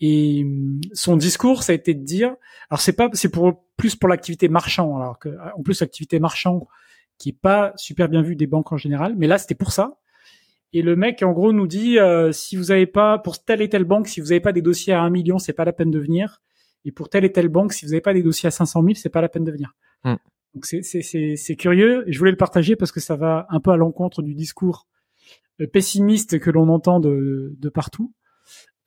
[0.00, 2.34] et hum, son discours, ça a été de dire,
[2.70, 6.66] alors c'est pas, c'est pour plus pour l'activité marchand, alors que en plus l'activité marchand
[7.18, 9.98] qui est pas super bien vue des banques en général, mais là c'était pour ça.
[10.72, 13.68] Et le mec en gros nous dit, euh, si vous avez pas pour telle et
[13.68, 15.90] telle banque, si vous avez pas des dossiers à un million, c'est pas la peine
[15.90, 16.42] de venir.
[16.88, 18.94] Et pour telle et telle banque, si vous avez pas des dossiers à 500 000,
[18.94, 19.74] c'est pas la peine de venir.
[20.04, 20.14] Hmm.
[20.54, 22.02] Donc c'est curieux.
[22.08, 24.86] Je voulais le partager parce que ça va un peu à l'encontre du discours
[25.60, 28.14] euh, pessimiste que l'on entend de de partout.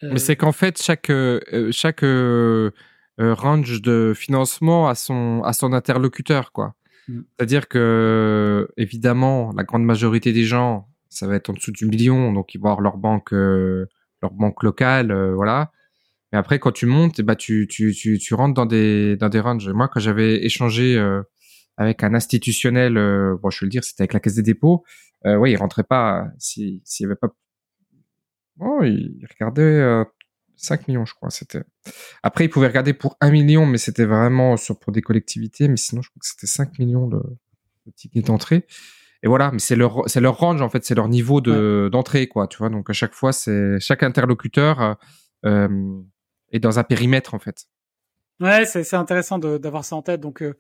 [0.02, 1.12] Mais c'est qu'en fait, chaque,
[1.70, 2.04] chaque
[3.20, 6.74] range de financement a son, a son interlocuteur, quoi.
[7.08, 7.20] Mm.
[7.38, 12.34] C'est-à-dire que, évidemment, la grande majorité des gens, ça va être en dessous du million,
[12.34, 15.72] donc ils vont avoir leur banque, leur banque locale, voilà.
[16.32, 19.40] Mais après, quand tu montes, bah, tu, tu, tu, tu rentres dans des, dans des
[19.40, 19.70] ranges.
[19.70, 21.22] Moi, quand j'avais échangé euh,
[21.78, 24.84] avec un institutionnel, euh, bon, je vais le dire, c'était avec la Caisse des dépôts,
[25.26, 27.30] euh, ouais, il rentrait pas, s'il y avait pas...
[28.60, 30.06] Oh, il regardait
[30.56, 31.32] 5 millions, je crois.
[31.32, 31.64] C'était.
[32.22, 35.68] Après, il pouvait regarder pour 1 million, mais c'était vraiment sur pour des collectivités.
[35.68, 37.24] Mais sinon, je crois que c'était 5 millions le,
[37.88, 38.68] le ticket d'entrée.
[39.24, 42.28] Et voilà, mais c'est leur c'est leur range en fait, c'est leur niveau de d'entrée
[42.28, 42.48] quoi.
[42.48, 44.98] Tu vois, donc à chaque fois, c'est chaque interlocuteur
[45.46, 46.02] euh,
[46.52, 47.66] et dans un périmètre en fait.
[48.40, 50.20] Ouais, c'est intéressant d'avoir ça en tête.
[50.20, 50.58] Donc euh,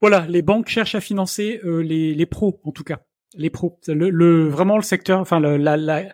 [0.00, 3.02] voilà, les banques cherchent à financer euh, les, les pros en tout cas,
[3.34, 3.78] les pros.
[3.86, 6.04] Le, le vraiment le secteur, enfin le, la, la,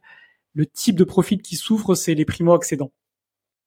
[0.55, 2.93] le type de profit qui souffre, c'est les primo accédants.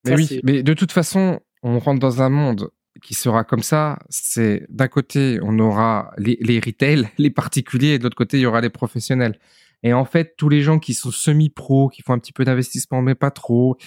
[0.06, 2.70] Mais oui, mais de toute façon, on rentre dans un monde
[3.02, 4.00] qui sera comme ça.
[4.10, 8.42] C'est d'un côté, on aura les, les retail, les particuliers, et de l'autre côté, il
[8.42, 9.40] y aura les professionnels.
[9.82, 13.02] Et en fait, tous les gens qui sont semi-pro, qui font un petit peu d'investissement,
[13.02, 13.78] mais pas trop,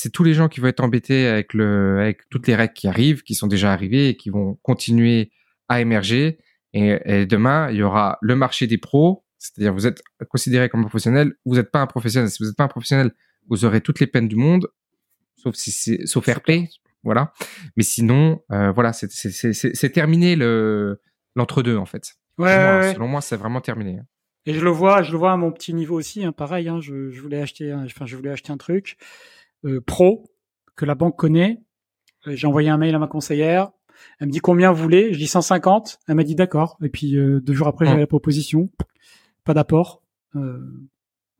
[0.00, 2.86] c'est tous les gens qui vont être embêtés avec le, avec toutes les règles qui
[2.86, 5.32] arrivent, qui sont déjà arrivées et qui vont continuer
[5.68, 6.38] à émerger.
[6.72, 11.34] Et, demain, il y aura le marché des pros, c'est-à-dire vous êtes considéré comme professionnel,
[11.44, 12.30] vous n'êtes pas un professionnel.
[12.30, 13.10] Si vous n'êtes pas un professionnel,
[13.48, 14.68] vous aurez toutes les peines du monde,
[15.34, 16.68] sauf si c'est, sauf play,
[17.02, 17.32] voilà.
[17.76, 21.02] Mais sinon, euh, voilà, c'est, c'est, c'est, c'est terminé le
[21.34, 22.14] l'entre-deux en fait.
[22.38, 23.98] Ouais, selon, moi, c'est vraiment terminé.
[23.98, 24.06] Hein.
[24.46, 26.68] Et je le vois, je le vois à mon petit niveau aussi, hein, pareil.
[26.68, 28.96] Hein, je, je voulais acheter, enfin, je voulais acheter un truc.
[29.64, 30.30] Euh, pro
[30.76, 31.60] que la banque connaît.
[32.26, 33.70] Euh, j'ai envoyé un mail à ma conseillère.
[34.20, 35.12] Elle me dit combien vous voulez?
[35.12, 35.98] Je dis 150.
[36.08, 36.78] Elle m'a dit d'accord.
[36.82, 38.70] Et puis euh, deux jours après, j'ai la proposition.
[39.44, 40.02] Pas d'apport.
[40.36, 40.58] Euh,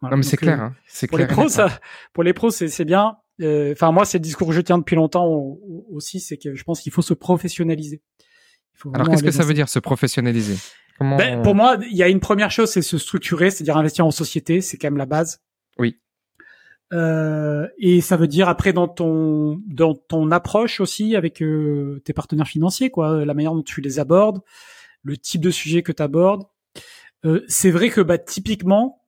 [0.00, 0.14] voilà.
[0.14, 0.60] Non mais c'est clair.
[0.60, 0.74] Hein.
[0.86, 1.68] C'est pour Les pros, ça,
[2.12, 3.16] pour les pros, c'est bien.
[3.40, 5.26] Enfin moi, c'est le discours que je tiens depuis longtemps
[5.90, 8.02] aussi, c'est que je pense qu'il faut se professionnaliser.
[8.92, 10.56] Alors qu'est-ce que ça veut dire se professionnaliser?
[10.98, 11.16] Comment...
[11.16, 14.10] ben, Pour moi, il y a une première chose, c'est se structurer, c'est-à-dire investir en
[14.10, 15.40] société, c'est quand même la base.
[15.78, 15.96] Oui.
[16.92, 22.12] Euh, et ça veut dire après dans ton dans ton approche aussi avec euh, tes
[22.12, 24.40] partenaires financiers, quoi, la manière dont tu les abordes,
[25.02, 26.44] le type de sujet que tu abordes.
[27.24, 29.02] Euh, c'est vrai que bah typiquement,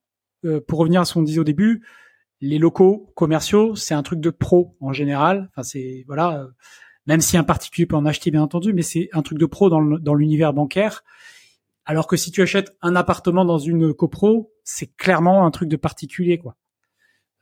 [0.45, 1.87] euh, pour revenir à ce qu'on disait au début,
[2.41, 5.49] les locaux commerciaux, c'est un truc de pro en général.
[5.53, 6.49] Enfin c'est voilà,
[7.07, 9.71] même si un particulier peut en acheter bien entendu, mais c'est un truc de pro
[9.71, 11.03] dans dans l'univers bancaire.
[11.87, 15.77] Alors que si tu achètes un appartement dans une copro, c'est clairement un truc de
[15.77, 16.57] particulier, quoi.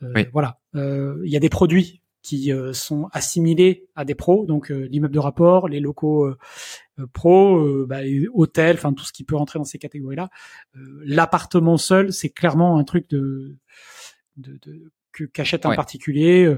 [0.02, 4.44] Euh, voilà, euh, il y a des produits qui euh, sont assimilés à des pros,
[4.44, 6.30] donc l'immeuble de rapport, les locaux
[7.12, 8.00] pro, bah,
[8.32, 10.30] hôtel, enfin tout ce qui peut rentrer dans ces catégories-là.
[10.74, 13.56] L'appartement seul, c'est clairement un truc de,
[14.36, 14.90] de, de
[15.32, 16.52] qu'achète un particulier,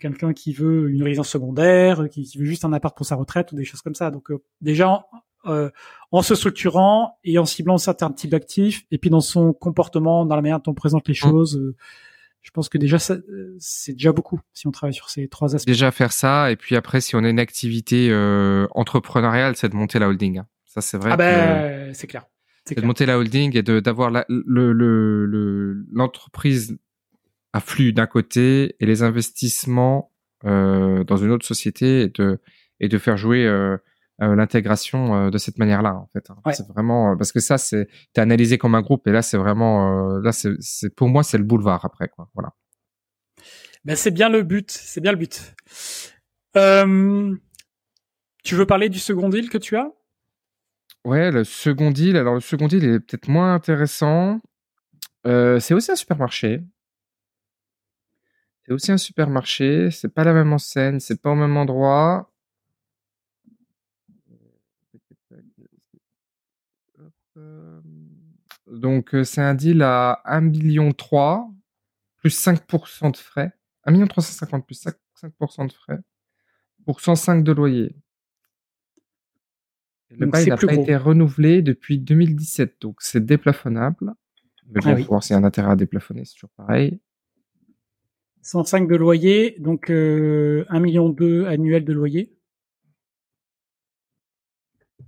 [0.00, 3.52] quelqu'un qui veut une résidence secondaire, qui, qui, veut juste un appart pour sa retraite
[3.52, 4.10] ou des choses comme ça.
[4.10, 5.04] Donc déjà
[5.46, 5.70] euh,
[6.12, 10.36] en se structurant et en ciblant certains types d'actifs, et puis dans son comportement, dans
[10.36, 11.16] la manière dont on présente les mmh.
[11.16, 11.74] choses,
[12.42, 15.66] je pense que déjà c'est déjà beaucoup si on travaille sur ces trois aspects.
[15.66, 19.76] Déjà faire ça et puis après si on a une activité euh, entrepreneuriale, c'est de
[19.76, 20.38] monter la holding.
[20.38, 20.46] Hein.
[20.66, 21.10] Ça c'est vrai.
[21.12, 22.26] Ah ben c'est clair.
[22.64, 24.24] C'est de monter la holding et de d'avoir le
[24.72, 26.78] le l'entreprise
[27.52, 30.10] à flux d'un côté et les investissements
[30.44, 32.40] euh, dans une autre société et de
[32.80, 33.78] et de faire jouer euh, euh,
[34.28, 36.30] l'intégration euh, de cette manière-là en fait.
[36.30, 36.52] Hein.
[36.52, 39.36] C'est vraiment euh, parce que ça c'est t'es analysé comme un groupe et là c'est
[39.36, 42.28] vraiment là c'est pour moi c'est le boulevard après quoi.
[42.34, 42.52] Voilà.
[43.84, 45.54] Ben c'est bien le but, c'est bien le but.
[46.56, 47.34] Euh,
[48.44, 49.90] tu veux parler du second deal que tu as?
[51.04, 52.16] Ouais, le second deal.
[52.16, 54.40] Alors le second deal est peut-être moins intéressant.
[55.26, 56.62] Euh, c'est aussi un supermarché.
[58.64, 59.90] C'est aussi un supermarché.
[59.90, 62.31] C'est pas la même enseigne, c'est pas au même endroit.
[68.66, 71.50] Donc c'est un deal à 1 million 3
[72.22, 73.52] plus 5% de frais.
[73.84, 75.98] 1 million 350 plus 5%, de frais
[76.84, 77.96] pour 105 de loyer.
[80.10, 84.14] le bail n'a pas été renouvelé depuis 2017, donc c'est déplafonnable.
[84.68, 87.00] Mais ah bon, voir s'il y a un intérêt à déplafonner, c'est toujours pareil.
[88.42, 92.36] 105 de loyer, donc euh, 1 million 2 annuel de loyer.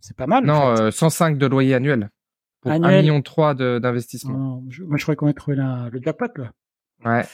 [0.00, 0.44] C'est pas mal.
[0.44, 2.10] Non, 105 euh, de loyer annuel.
[2.64, 4.62] Pour 1 million 3 d'investissement.
[4.62, 6.52] moi, je croyais qu'on avait trouvé la, le jackpot, là.
[7.04, 7.26] Ouais.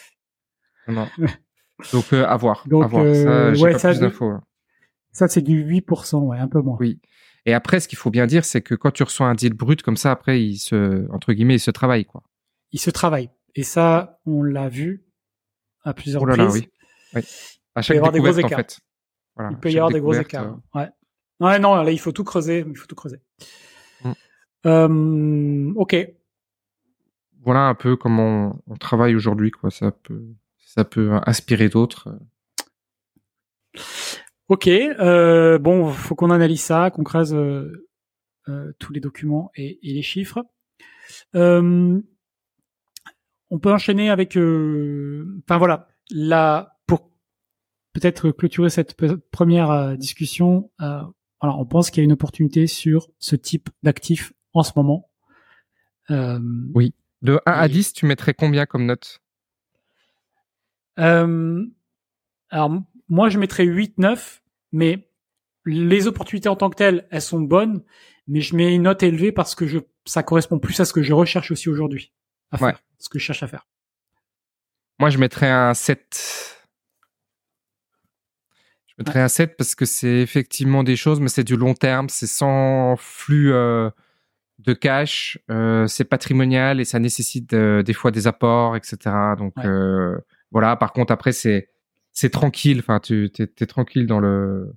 [0.89, 1.09] Non.
[1.93, 2.65] Donc, euh, à voir.
[2.67, 3.05] Donc, à voir.
[3.05, 4.31] Ça, euh, ouais, pas ça, plus d'infos.
[4.31, 4.43] Hein.
[5.13, 6.77] Ça, c'est du 8%, ouais, un peu moins.
[6.81, 7.01] Oui.
[7.47, 9.83] Et après, ce qu'il faut bien dire, c'est que quand tu reçois un deal brut
[9.83, 12.25] comme ça, après, il se, entre guillemets, il se travaille, quoi.
[12.73, 13.31] Il se travaille.
[13.55, 15.07] Et ça, on l'a vu.
[15.85, 16.55] à plusieurs oh reprises.
[16.55, 16.69] oui.
[17.15, 17.23] oui.
[17.77, 18.81] À chaque découverte, en fait.
[19.37, 20.59] Voilà, il peut y avoir des gros écarts.
[20.75, 20.89] Ouais.
[21.39, 22.65] Ouais, non, là, il faut tout creuser.
[22.69, 23.21] Il faut tout creuser.
[24.67, 25.97] Euh, ok.
[27.43, 29.71] Voilà un peu comment on, travaille aujourd'hui, quoi.
[29.71, 30.27] Ça peut,
[30.59, 32.19] ça peut inspirer d'autres.
[34.49, 34.69] Ok.
[34.69, 37.89] Euh, bon, faut qu'on analyse ça, qu'on creuse euh,
[38.49, 40.45] euh tous les documents et, et les chiffres.
[41.35, 42.01] Euh,
[43.51, 44.37] on peut enchaîner avec.
[44.37, 47.11] Euh, enfin voilà, là pour
[47.95, 48.97] peut-être clôturer cette
[49.31, 50.71] première discussion.
[51.43, 55.09] Alors, on pense qu'il y a une opportunité sur ce type d'actif en ce moment.
[56.11, 56.41] Euh,
[56.75, 56.95] oui.
[57.23, 59.21] De 1 à 10, tu mettrais combien comme note?
[60.99, 61.67] Euh,
[62.51, 65.09] Alors, moi, je mettrais 8, 9, mais
[65.67, 67.83] les opportunités en tant que telles, elles sont bonnes,
[68.27, 71.03] mais je mets une note élevée parce que je, ça correspond plus à ce que
[71.03, 72.13] je recherche aussi aujourd'hui
[72.51, 73.67] à faire, ce que je cherche à faire.
[74.99, 76.51] Moi, je mettrais un 7
[79.01, 82.27] mettrais un 7 parce que c'est effectivement des choses, mais c'est du long terme, c'est
[82.27, 83.91] sans flux euh,
[84.61, 88.97] de cash, euh, c'est patrimonial et ça nécessite euh, des fois des apports, etc.
[89.39, 90.19] Donc euh,
[90.51, 90.77] voilà.
[90.77, 91.71] Par contre, après, c'est
[92.13, 92.81] c'est tranquille.
[92.81, 94.73] Enfin, tu t'es, es tranquille dans le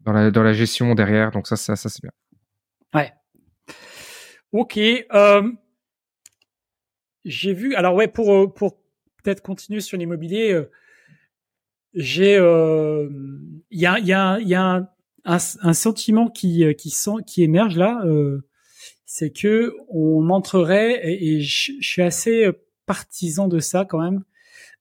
[0.00, 1.30] dans la dans la gestion derrière.
[1.30, 2.12] Donc ça, ça, ça c'est bien.
[2.94, 3.12] Ouais.
[4.52, 4.78] Ok.
[4.78, 5.52] Euh,
[7.24, 7.74] j'ai vu.
[7.74, 8.76] Alors ouais, pour pour
[9.22, 10.66] peut-être continuer sur l'immobilier
[11.94, 13.08] j'ai euh,
[13.70, 14.88] il y a il y a il y a un,
[15.24, 18.46] un, sentiment qui euh, qui sent qui émerge là euh,
[19.12, 22.48] c'est que on entrerait et, je, suis assez
[22.86, 24.22] partisan de ça quand même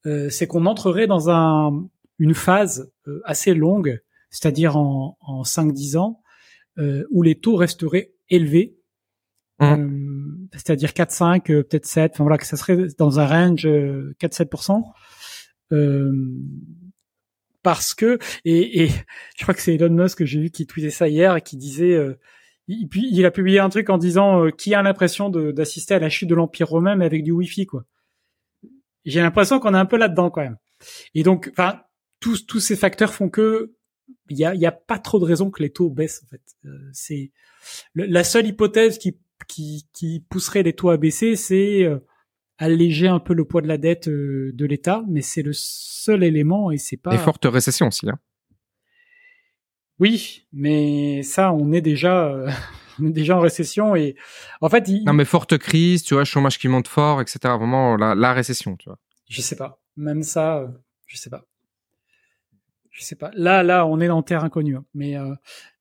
[0.06, 1.90] euh, c'est qu'on entrerait dans un
[2.20, 2.92] une phase
[3.26, 6.22] assez longue c'est-à-dire en, en 5-10 ans
[7.12, 8.78] où les taux resteraient élevés
[9.60, 10.48] mmh.
[10.54, 14.84] c'est-à-dire 4-5 peut-être 7 enfin voilà que ça serait dans un range 4-7%
[15.72, 16.14] euh,
[17.64, 18.90] parce que et, et
[19.38, 21.58] je crois que c'est Elon Musk que j'ai vu qui tweetait ça hier et qui
[21.58, 21.98] disait
[22.70, 26.30] il, a publié un truc en disant euh, qui a l'impression d'assister à la chute
[26.30, 27.86] de l'empire romain mais avec du wifi quoi.
[29.06, 30.58] J'ai l'impression qu'on est un peu là-dedans quand même.
[31.16, 31.82] Et donc enfin
[32.20, 33.74] tous tous ces facteurs font que
[34.30, 36.42] il y a y a pas trop de raisons que les taux baissent en fait.
[36.66, 37.32] Euh, c'est
[37.96, 42.00] la seule hypothèse qui qui qui pousserait les taux à baisser c'est euh,
[42.60, 46.24] alléger un peu le poids de la dette euh, de l'État, mais c'est le seul
[46.24, 47.16] élément et c'est pas.
[47.16, 48.08] Et forte récession aussi.
[48.10, 48.20] Hein.
[50.00, 52.50] Oui, mais ça, on est déjà, euh,
[53.02, 54.16] on est déjà en récession et
[54.62, 54.88] en fait.
[55.06, 57.40] Non, mais forte crise, tu vois, chômage qui monte fort, etc.
[57.44, 59.00] Vraiment la, la récession, tu vois.
[59.30, 59.82] Je sais pas.
[59.98, 60.68] Même ça, euh,
[61.06, 61.46] je sais pas.
[62.92, 63.32] Je sais pas.
[63.34, 64.76] Là, là, on est dans terre inconnue.
[64.76, 64.86] Hein.
[64.94, 65.16] Mais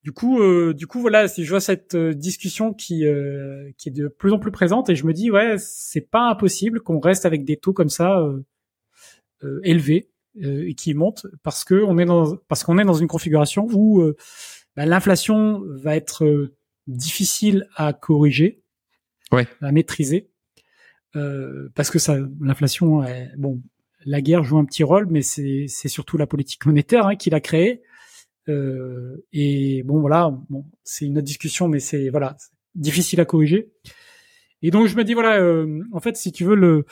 [0.09, 3.91] du coup, euh, du coup, voilà, si je vois cette euh, discussion qui euh, qui
[3.91, 7.01] est de plus en plus présente, et je me dis ouais, c'est pas impossible qu'on
[7.01, 8.25] reste avec des taux comme ça
[9.63, 10.11] élevés
[10.43, 14.03] et qui montent parce que on est dans parce qu'on est dans une configuration où
[14.77, 16.51] bah, l'inflation va être
[16.87, 18.63] difficile à corriger,
[19.33, 19.47] ouais.
[19.61, 20.31] à maîtriser,
[21.13, 23.05] parce que ça, l'inflation,
[23.37, 23.61] bon,
[24.05, 27.31] la guerre joue un petit rôle, mais c'est c'est surtout la politique monétaire hein, qui
[27.31, 27.83] l'a créée.
[28.49, 32.37] Euh, et bon voilà, bon, c'est une autre discussion, mais c'est voilà
[32.75, 33.71] difficile à corriger.
[34.63, 36.87] Et donc je me dis voilà, euh, en fait si tu veux le,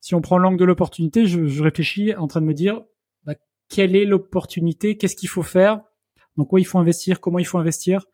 [0.00, 2.82] si on prend l'angle de l'opportunité, je, je, réfléchis en train de me dire
[3.24, 3.34] bah,
[3.68, 5.82] quelle est l'opportunité, qu'est-ce qu'il faut faire,
[6.36, 8.04] donc quoi il faut investir, comment il faut investir,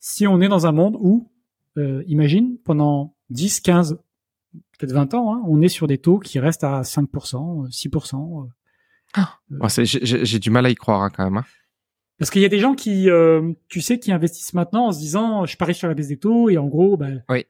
[0.00, 1.30] si on est dans un monde où,
[1.76, 3.98] euh, imagine pendant 10, 15,
[4.78, 8.48] peut-être 20 ans, hein, on est sur des taux qui restent à 5%, 6%.
[9.14, 11.38] Ah, j'ai du mal à y croire hein, quand même.
[11.38, 11.44] Hein.
[12.18, 14.98] Parce qu'il y a des gens qui, euh, tu sais, qui investissent maintenant en se
[14.98, 17.44] disant, je parie sur la baisse des taux et en gros, ben, oui.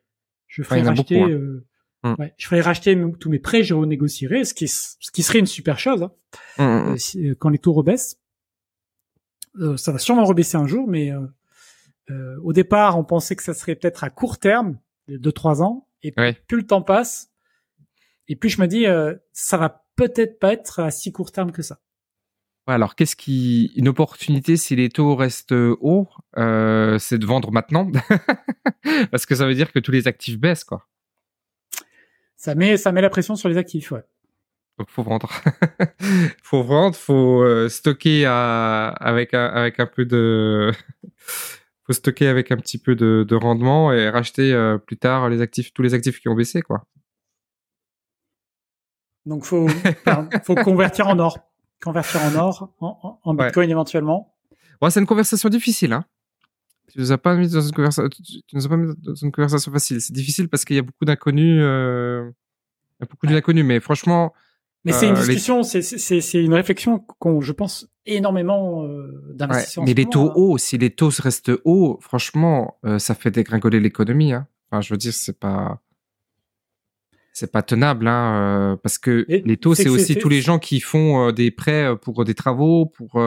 [0.49, 1.61] je ferai racheter, hein.
[2.07, 2.17] Euh, mm.
[2.19, 5.47] ouais, je ferai racheter tous mes prêts, je renégocierai, ce qui, ce qui serait une
[5.47, 6.11] super chose hein,
[6.59, 8.21] mm, mm, euh, si, quand les taux rebaissent.
[9.77, 11.13] ça va sûrement rebaisser un jour, mais
[12.43, 16.13] au départ, on pensait que ça serait peut-être à court terme, de trois ans, et
[16.13, 17.31] plus le temps passe,
[18.29, 18.87] et plus je me dis,
[19.33, 21.81] ça va peut-être pas être à si court terme que ça.
[22.69, 27.53] Alors, qu'est-ce qui une opportunité si les taux restent euh, hauts, euh, c'est de vendre
[27.53, 27.91] maintenant,
[29.13, 30.89] parce que ça veut dire que tous les actifs baissent, quoi.
[32.37, 34.05] Ça met ça met la pression sur les actifs, ouais.
[34.79, 35.31] Donc faut vendre,
[36.43, 40.71] faut vendre, faut euh, stocker avec un, avec un peu de,
[41.87, 45.83] faut stocker avec un petit peu de, rendement et racheter plus tard les actifs, tous
[45.83, 46.85] les actifs qui ont baissé, quoi.
[49.25, 49.67] Donc faut
[50.45, 51.39] faut convertir en or
[51.83, 52.73] convertir en or,
[53.23, 54.35] en, bitcoin éventuellement.
[54.83, 56.05] Ouais, c'est une conversation difficile, hein.
[56.93, 59.33] Tu nous as pas mis dans une conversation, tu nous as pas mis dans une
[59.33, 60.01] conversation facile.
[60.01, 62.31] C'est difficile parce qu'il y a beaucoup d'inconnus, euh,
[62.99, 64.33] il y a beaucoup d'inconnus, mais franchement,
[64.85, 69.85] Mais c'est une discussion, c'est c'est une réflexion qu'on, je pense, énormément euh, d'investisseurs.
[69.85, 74.33] mais les taux hauts, si les taux restent hauts, franchement, ça fait dégringoler l'économie.
[74.33, 74.47] Hein.
[74.71, 75.81] Enfin, je veux dire, c'est pas
[77.37, 80.81] c'est pas tenable, hein, euh, parce que les taux, c'est aussi tous les gens qui
[80.81, 83.23] font euh, des prêts euh, pour des travaux, pour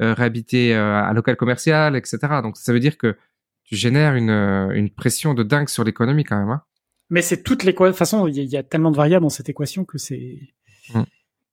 [0.00, 2.18] réhabiter un local commercial, etc.
[2.42, 3.16] Donc ça veut dire que
[3.62, 6.48] tu génères une, une pression de dingue sur l'économie quand même.
[6.48, 6.62] Hein.
[7.08, 9.48] Mais c'est toutes les de toute façon, il y, a tellement de variables dans cette
[9.48, 10.40] équation que c'est.
[10.92, 11.02] Mmh.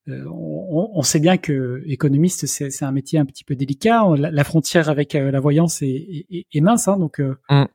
[0.08, 4.02] on, on, sait bien que économiste, c'est un métier un petit peu délicat.
[4.16, 7.66] La, frontière avec la voyance est, est, mince, hein, donc mmh.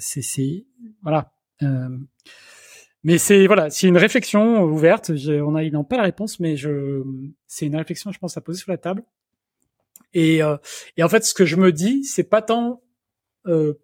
[0.00, 0.66] c'est
[1.02, 1.32] voilà.
[3.02, 5.10] Mais c'est voilà, c'est une réflexion ouverte.
[5.10, 7.02] On a, il pas la réponse, mais je,
[7.46, 9.02] c'est une réflexion, je pense, à poser sur la table.
[10.12, 10.56] Et, euh,
[10.96, 12.82] et en fait, ce que je me dis, c'est pas tant
[13.46, 13.74] euh,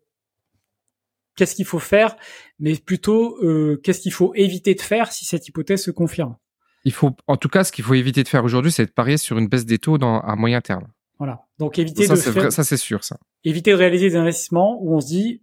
[1.37, 2.17] qu'est-ce qu'il faut faire,
[2.59, 6.37] mais plutôt euh, qu'est-ce qu'il faut éviter de faire si cette hypothèse se confirme.
[6.85, 9.17] Il faut, en tout cas, ce qu'il faut éviter de faire aujourd'hui, c'est de parier
[9.17, 10.87] sur une baisse des taux dans, à moyen terme.
[11.19, 11.47] Voilà.
[11.59, 13.19] Donc éviter ça, de faire, ça c'est sûr, ça.
[13.45, 15.43] Éviter de réaliser des investissements où on se dit,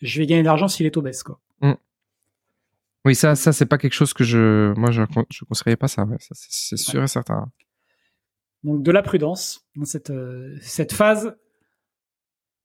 [0.00, 1.40] je vais gagner de l'argent si les taux baissent, quoi.
[3.04, 6.06] Oui, ça, ça c'est pas quelque chose que je, moi, je, je conseillerais pas ça.
[6.20, 7.50] ça c'est sûr et certain.
[8.62, 11.36] Donc de la prudence dans cette euh, cette phase.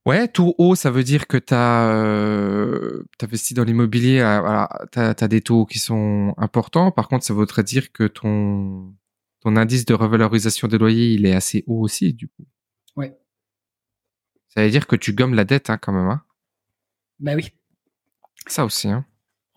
[0.05, 4.69] Ouais, tout haut, ça veut dire que tu as euh, investi dans l'immobilier, euh, voilà,
[4.93, 6.91] tu as, des taux qui sont importants.
[6.91, 8.93] Par contre, ça voudrait dire que ton
[9.41, 12.45] ton indice de revalorisation des loyers, il est assez haut aussi, du coup.
[12.95, 13.17] Ouais.
[14.49, 16.07] Ça veut dire que tu gommes la dette, hein, quand même.
[16.07, 16.23] Hein.
[17.19, 17.51] Bah oui.
[18.47, 19.05] Ça aussi, hein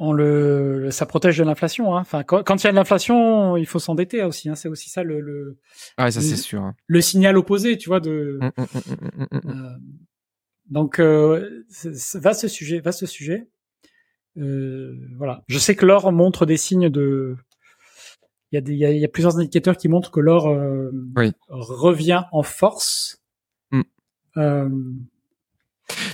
[0.00, 1.94] on le, ça protège de l'inflation.
[1.94, 2.00] Hein.
[2.00, 4.48] Enfin, quand, il y a de l'inflation, il faut s'endetter aussi.
[4.48, 4.54] Hein.
[4.54, 5.58] C'est aussi ça le, le
[5.98, 6.62] ah, ça c'est sûr.
[6.62, 6.74] Hein.
[6.86, 8.00] Le signal opposé, tu vois.
[8.00, 9.76] De mmh, mmh, mmh, euh,
[10.70, 11.64] donc euh,
[12.14, 13.48] va ce sujet, va ce sujet.
[14.38, 15.44] Euh, voilà.
[15.48, 17.36] Je sais que l'or montre des signes de.
[18.52, 20.90] Il y a des, il y a, plusieurs indicateurs qui montrent que l'or euh,
[21.50, 23.22] revient en force.
[24.36, 24.68] Euh,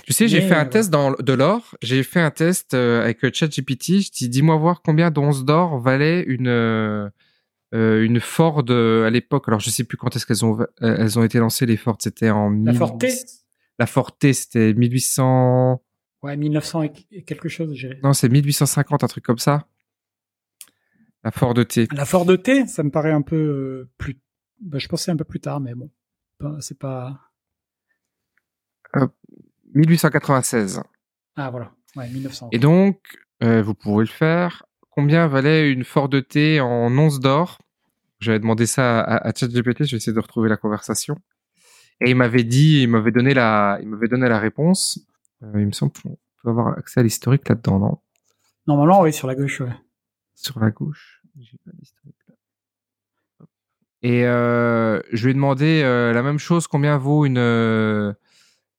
[0.05, 1.75] tu sais, j'ai fait un test dans de l'or.
[1.81, 4.01] J'ai fait un test euh, avec euh, ChatGPT.
[4.01, 7.09] Je dis, dis-moi voir combien d'onces d'or valait une euh,
[7.73, 9.45] une Ford à l'époque.
[9.47, 11.97] Alors, je sais plus quand est-ce qu'elles ont elles ont été lancées les Ford.
[11.99, 13.09] C'était en la Ford T?
[13.79, 15.83] La Ford T, c'était 1800.
[16.23, 19.67] Ouais, 1900 et quelque chose, je Non, c'est 1850, un truc comme ça.
[21.23, 21.87] La Ford T.
[21.91, 24.19] La Ford T, ça me paraît un peu plus.
[24.61, 25.91] Bah, je pensais un peu plus tard, mais bon,
[26.59, 27.19] c'est pas.
[29.77, 30.81] 1896.
[31.35, 32.49] Ah voilà, ouais, 1900.
[32.51, 32.99] Et donc,
[33.43, 34.65] euh, vous pouvez le faire.
[34.89, 37.59] Combien valait une Ford T en once d'or?
[38.19, 41.17] J'avais demandé ça à, à ChatGPT, je vais essayer de retrouver la conversation.
[42.01, 44.99] Et il m'avait dit, il m'avait donné la, il m'avait donné la réponse.
[45.43, 47.97] Euh, il me semble qu'on peut avoir accès à l'historique là-dedans, non?
[48.65, 49.73] Normalement, oui, sur la gauche, ouais.
[50.33, 51.21] Sur la gauche.
[51.39, 52.35] J'ai pas l'historique là.
[54.01, 58.15] Et euh, je lui ai demandé la même chose, combien vaut une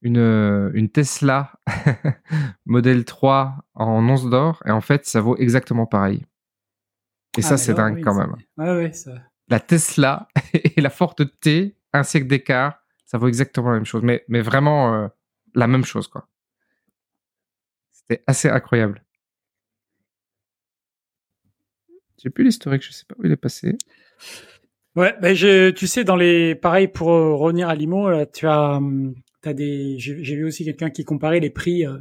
[0.02, 1.52] une, euh, une Tesla
[2.66, 6.24] modèle 3 en once d'or et en fait ça vaut exactement pareil.
[7.36, 8.92] Et ça ah, c'est dingue quand même.
[8.92, 9.12] Ça...
[9.48, 14.02] La Tesla et la Forte T, un siècle d'écart, ça vaut exactement la même chose,
[14.02, 15.08] mais, mais vraiment euh,
[15.54, 16.28] la même chose quoi.
[17.92, 19.04] C'était assez incroyable.
[22.22, 23.76] J'ai plus l'historique, je sais pas où il est passé.
[24.96, 28.48] Ouais, ben je, tu sais, dans les, pareil pour euh, revenir à Limo, là, tu
[28.48, 31.98] as, hum, T'as des, j'ai vu aussi quelqu'un qui comparait les prix, euh,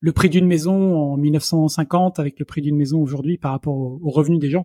[0.00, 4.00] le prix d'une maison en 1950 avec le prix d'une maison aujourd'hui par rapport aux
[4.02, 4.64] au revenus des gens.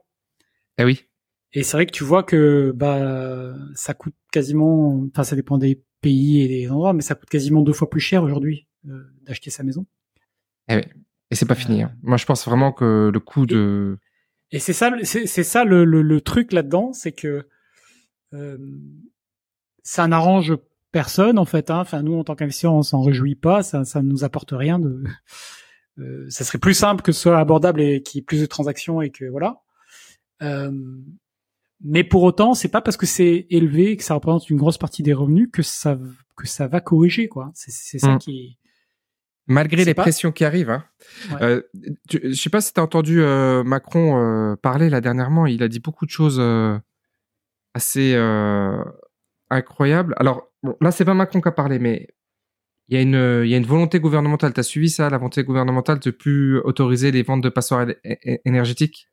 [0.77, 1.05] Eh oui.
[1.51, 5.83] Et c'est vrai que tu vois que bah ça coûte quasiment, enfin ça dépend des
[6.01, 9.49] pays et des endroits, mais ça coûte quasiment deux fois plus cher aujourd'hui euh, d'acheter
[9.49, 9.85] sa maison.
[10.69, 10.83] Eh oui.
[11.29, 11.83] Et c'est pas fini.
[11.83, 11.95] Hein.
[12.03, 13.97] Moi, je pense vraiment que le coût de
[14.53, 17.47] et c'est ça, c'est ça le, le, le truc là-dedans, c'est que
[18.33, 18.57] euh,
[19.81, 20.53] ça n'arrange
[20.93, 21.69] personne en fait.
[21.69, 21.79] Hein.
[21.79, 23.63] Enfin, nous en tant qu'investisseurs, on s'en réjouit pas.
[23.63, 24.79] Ça, ça nous apporte rien.
[24.79, 25.03] De,
[25.99, 28.45] euh, ça serait plus simple que ce soit abordable et qu'il y ait plus de
[28.45, 29.61] transactions et que voilà.
[30.41, 30.71] Euh,
[31.81, 34.77] mais pour autant, c'est pas parce que c'est élevé et que ça représente une grosse
[34.77, 35.99] partie des revenus que ça
[36.37, 37.51] que ça va corriger quoi.
[37.53, 38.19] C'est ça mmh.
[38.19, 38.57] qui
[39.47, 40.69] Malgré les pressions qui arrivent.
[40.69, 40.85] Hein.
[41.41, 41.61] Euh,
[42.09, 45.45] je sais pas si tu as entendu euh, Macron euh, parler là dernièrement.
[45.47, 46.41] Il a dit beaucoup de choses
[47.73, 48.15] assez
[49.49, 50.15] incroyables.
[50.17, 52.07] Alors, Bon, là, c'est pas Macron qui a parlé, mais
[52.87, 54.53] il y, a une, il y a une volonté gouvernementale.
[54.53, 57.87] Tu as suivi ça, la volonté gouvernementale de plus autoriser les ventes de passoires
[58.45, 59.09] énergétiques?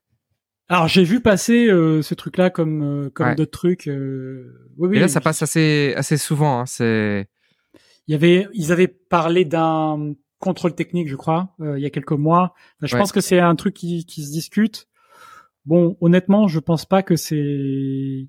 [0.71, 3.89] Alors, j'ai vu passer euh, ce truc-là comme, euh, comme d'autres trucs.
[3.89, 4.71] Euh...
[4.79, 6.61] Oui, oui, Et là, ça passe assez, assez souvent.
[6.61, 7.29] Hein, c'est...
[8.07, 11.91] Il y avait, ils avaient parlé d'un contrôle technique, je crois, euh, il y a
[11.91, 12.55] quelques mois.
[12.83, 14.89] je pense que c'est un truc qui, qui se discute.
[15.65, 18.29] bon, honnêtement, je pense pas que c'est,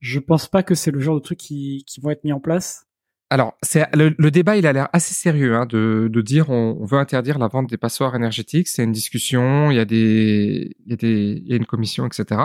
[0.00, 2.86] je pense pas que c'est le genre de truc qui, vont être mis en place.
[3.30, 3.58] Alors,
[3.94, 7.68] le, débat, il a l'air assez sérieux hein, de, dire on, veut interdire la vente
[7.68, 8.68] des passoires énergétiques.
[8.68, 12.40] C'est une discussion, il y a des, une commission, etc.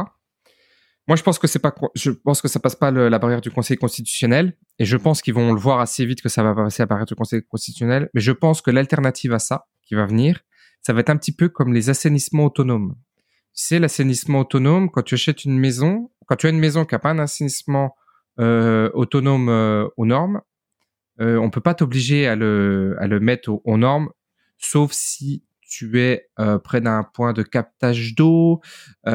[1.08, 3.52] Moi, je pense que c'est pas, je pense que ça passe pas la barrière du
[3.52, 6.82] Conseil constitutionnel, et je pense qu'ils vont le voir assez vite que ça va passer
[6.82, 8.10] la barrière du Conseil constitutionnel.
[8.14, 10.42] Mais je pense que l'alternative à ça, qui va venir,
[10.82, 12.96] ça va être un petit peu comme les assainissements autonomes.
[13.54, 17.00] C'est l'assainissement autonome quand tu achètes une maison, quand tu as une maison qui a
[17.00, 17.96] pas un assainissement
[18.40, 20.42] euh, autonome euh, aux normes,
[21.22, 24.10] euh, on peut pas t'obliger à le, mettre aux normes,
[24.58, 28.62] sauf si tu es euh, près d'un point de captage d'eau.
[29.06, 29.12] Il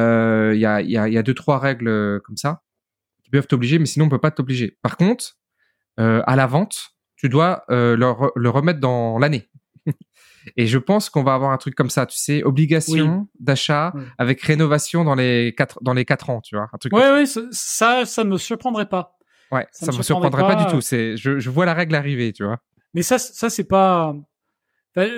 [0.55, 2.63] y, a, deux trois règles comme ça
[3.23, 4.77] qui peuvent t'obliger, mais sinon on peut pas t'obliger.
[4.81, 5.37] Par contre,
[5.97, 7.95] à la vente, tu dois le,
[8.35, 9.49] le, remettre dans l'année.
[10.57, 14.41] Et je pense qu'on va avoir un truc comme ça, tu sais, obligation d'achat avec
[14.41, 16.93] rénovation dans les quatre dans les quatre ans, tu vois, un truc.
[16.93, 19.17] Ouais, ouais, ça, ça me surprendrait pas.
[19.51, 20.79] Ouais, ça, me surprendrait, pas, du tout.
[20.79, 22.59] C'est, je, je vois la règle arriver, tu vois.
[22.93, 24.15] Mais ça, ça c'est pas,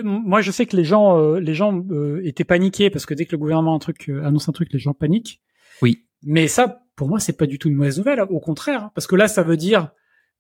[0.03, 3.25] moi, je sais que les gens, euh, les gens euh, étaient paniqués parce que dès
[3.25, 5.41] que le gouvernement un truc, euh, annonce un truc, les gens paniquent.
[5.81, 6.05] Oui.
[6.23, 8.21] Mais ça, pour moi, c'est pas du tout une mauvaise nouvelle.
[8.21, 9.91] Au contraire, hein, parce que là, ça veut dire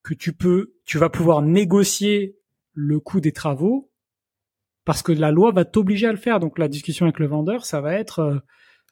[0.03, 2.37] que tu peux, tu vas pouvoir négocier
[2.73, 3.90] le coût des travaux
[4.85, 6.39] parce que la loi va t'obliger à le faire.
[6.39, 8.41] Donc, la discussion avec le vendeur, ça va être,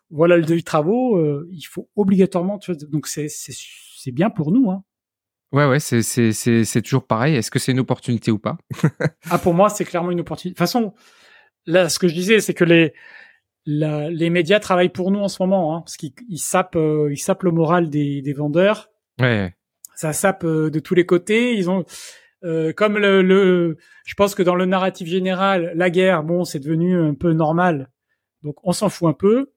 [0.09, 1.19] voilà le devis de travaux,
[1.51, 2.59] il faut obligatoirement.
[2.59, 4.71] Tu vois, donc, c'est c'est bien pour nous.
[4.71, 4.83] Hein.
[5.51, 7.35] Ouais, ouais, c'est, c'est, c'est, c'est toujours pareil.
[7.35, 8.57] Est-ce que c'est une opportunité ou pas?
[9.31, 10.53] Ah, pour moi, c'est clairement une opportunité.
[10.53, 10.93] De toute façon,
[11.65, 12.93] là, ce que je disais, c'est que les,
[13.65, 17.11] la, les médias travaillent pour nous en ce moment, hein, parce qu'ils ils sapent, euh,
[17.11, 18.91] ils sapent le moral des, des vendeurs.
[19.19, 19.55] Ouais.
[19.95, 21.57] Ça sape euh, de tous les côtés.
[21.57, 21.83] Ils ont,
[22.43, 26.59] euh, comme le, le, je pense que dans le narratif général, la guerre, bon, c'est
[26.59, 27.89] devenu un peu normal.
[28.43, 29.51] Donc, on s'en fout un peu.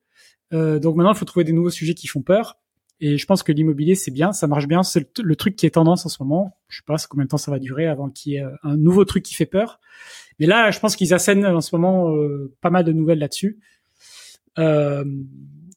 [0.52, 2.58] Euh, donc maintenant, il faut trouver des nouveaux sujets qui font peur.
[3.04, 4.84] Et je pense que l'immobilier, c'est bien, ça marche bien.
[4.84, 6.56] C'est le, truc qui est tendance en ce moment.
[6.68, 8.76] Je sais pas combien de temps ça va durer avant qu'il y ait euh, un
[8.76, 9.80] nouveau truc qui fait peur.
[10.38, 13.58] Mais là, je pense qu'ils assènent en ce moment euh, pas mal de nouvelles là-dessus.
[14.58, 15.04] Euh,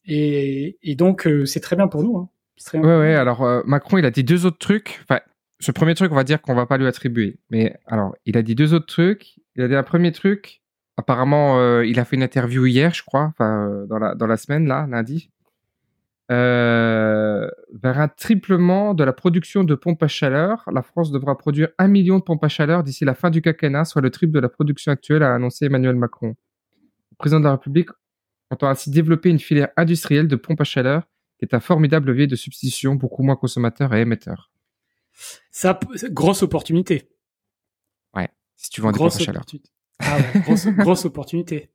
[0.05, 2.17] et, et, donc, euh, c'est très bien pour nous.
[2.17, 2.29] Hein.
[2.63, 3.15] Très ouais, ouais.
[3.15, 4.99] Alors, Macron, il a dit deux autres trucs.
[5.03, 5.19] Enfin,
[5.59, 7.39] ce premier truc, on va dire qu'on va pas lui attribuer.
[7.49, 9.39] Mais alors, il a dit deux autres trucs.
[9.55, 10.61] Il a dit un premier truc.
[10.97, 15.29] Apparemment, il a fait une interview hier, je crois, la dans la semaine là, lundi
[16.31, 20.63] euh, vers un triplement de la production de pompes à chaleur.
[20.71, 23.85] La France devra produire un million de pompes à chaleur d'ici la fin du quinquennat,
[23.85, 26.35] soit le triple de la production actuelle, a annoncé Emmanuel Macron.
[27.11, 27.89] Le président de la République
[28.49, 31.03] entend ainsi développer une filière industrielle de pompes à chaleur
[31.37, 34.49] qui est un formidable levier de substitution, beaucoup moins consommateur et émetteur.
[35.51, 35.79] Ça,
[36.11, 37.09] grosse opportunité.
[38.15, 39.45] Ouais, si tu vends des pompes à chaleur.
[39.99, 41.71] Ah ouais, grosse, grosse opportunité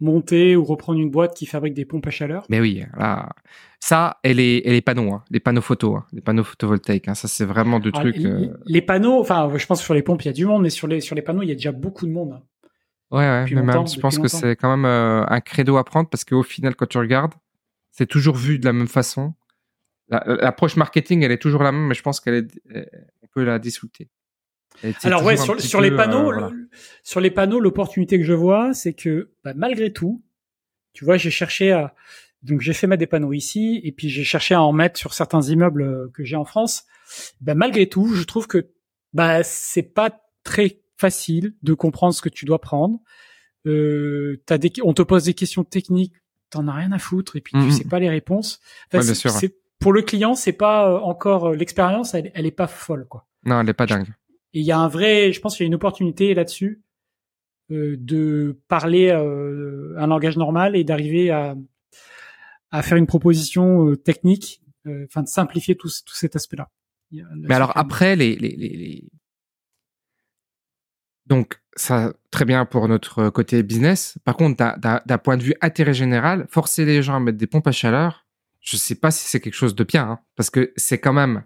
[0.00, 2.44] monter ou reprendre une boîte qui fabrique des pompes à chaleur.
[2.48, 3.30] Mais oui, là,
[3.78, 7.14] ça et les, et les panneaux, hein, les panneaux photos, hein, les panneaux photovoltaïques, hein,
[7.14, 8.18] ça c'est vraiment deux ah, trucs.
[8.18, 10.62] Euh, les, panneaux, enfin, je pense que sur les pompes il y a du monde,
[10.62, 12.40] mais sur les sur les panneaux il y a déjà beaucoup de monde.
[13.10, 16.08] Ouais, ouais, mais même, je pense que c'est quand même euh, un credo à prendre
[16.08, 17.34] parce qu'au final, quand tu regardes,
[17.90, 19.34] c'est toujours vu de la même façon.
[20.10, 22.90] L'approche marketing, elle est toujours la même, mais je pense qu'elle est,
[23.22, 24.08] on peut la discuter.
[25.02, 26.50] Alors ouais, sur, sur les panneaux, euh,
[27.02, 30.22] sur les panneaux, l'opportunité que je vois, c'est que bah, malgré tout,
[30.92, 31.94] tu vois, j'ai cherché à
[32.42, 35.12] donc j'ai fait mettre des panneaux ici et puis j'ai cherché à en mettre sur
[35.12, 36.84] certains immeubles euh, que j'ai en France.
[37.40, 38.70] Bah, malgré tout, je trouve que
[39.12, 43.00] bah c'est pas très facile de comprendre ce que tu dois prendre.
[43.66, 46.14] Euh, as des, on te pose des questions techniques,
[46.48, 47.70] t'en as rien à foutre et puis tu mm-hmm.
[47.70, 48.60] sais pas les réponses.
[48.92, 49.32] Enfin, bien sûr.
[49.80, 53.26] Pour le client, c'est pas euh, encore l'expérience, elle, elle est pas folle quoi.
[53.44, 54.08] Non, elle est pas dingue.
[54.52, 56.82] Et il y a un vrai, je pense qu'il y a une opportunité là-dessus
[57.70, 61.56] euh, de parler euh, un langage normal et d'arriver à,
[62.70, 66.68] à faire une proposition euh, technique, euh, enfin de simplifier tout, tout cet aspect-là.
[67.10, 69.08] Mais alors après, les, les, les,
[71.26, 74.18] donc ça très bien pour notre côté business.
[74.24, 77.66] Par contre, d'un point de vue intérêt général, forcer les gens à mettre des pompes
[77.66, 78.26] à chaleur,
[78.60, 81.44] je sais pas si c'est quelque chose de bien, hein, parce que c'est quand même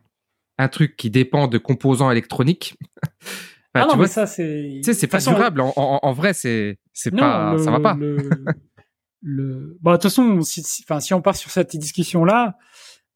[0.58, 2.76] un truc qui dépend de composants électroniques.
[3.74, 4.72] ah non, mais ça c'est.
[4.76, 5.60] Tu sais, c'est pas durable.
[5.60, 7.94] En, en, vrai, c'est c'est pas, ça va pas.
[7.94, 12.58] Le, Bon, de toute façon, si, enfin, si on part sur cette discussion là,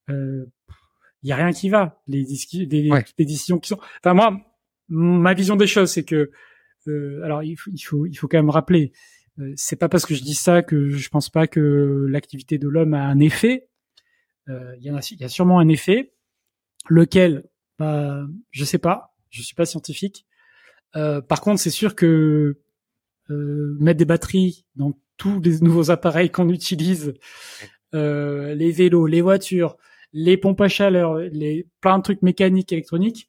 [0.09, 0.47] il euh,
[1.23, 2.01] y a rien qui va.
[2.07, 3.79] Les, les, décisions qui sont.
[4.03, 4.41] Enfin moi,
[4.89, 6.31] ma vision des choses, c'est que,
[6.87, 8.93] euh, alors il faut, il faut, il faut quand même rappeler,
[9.39, 12.69] euh, c'est pas parce que je dis ça que je pense pas que l'activité de
[12.69, 13.69] l'homme a un effet.
[14.49, 16.13] Euh, il y en a, il y a sûrement un effet.
[16.89, 17.45] Lequel?
[17.79, 19.15] Bah, Je sais pas.
[19.31, 20.27] Je suis pas scientifique.
[20.97, 22.59] Euh, par contre, c'est sûr que
[23.31, 27.15] euh, mettre des batteries dans tous les nouveaux appareils qu'on utilise,
[27.93, 29.77] les vélos, les voitures,
[30.13, 33.29] les pompes à chaleur, les plein de trucs mécaniques, électroniques,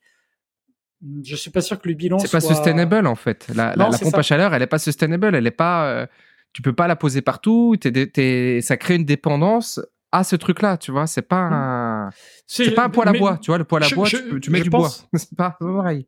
[1.23, 2.41] je suis pas sûr que le bilan c'est soit...
[2.41, 3.47] pas sustainable en fait.
[3.55, 5.89] La, la, pompe à chaleur, elle est pas sustainable, elle est pas.
[5.89, 6.07] Euh,
[6.51, 7.75] tu peux pas la poser partout.
[7.81, 9.79] ça crée une dépendance
[10.11, 11.07] à ce truc-là, tu vois.
[11.07, 11.53] C'est pas mmh.
[11.53, 12.09] un.
[12.47, 13.57] C'est pas un poêle à bois, tu vois.
[13.57, 14.89] Le poêle à bois, tu, mets du bois.
[15.13, 16.07] c'est pas pareil.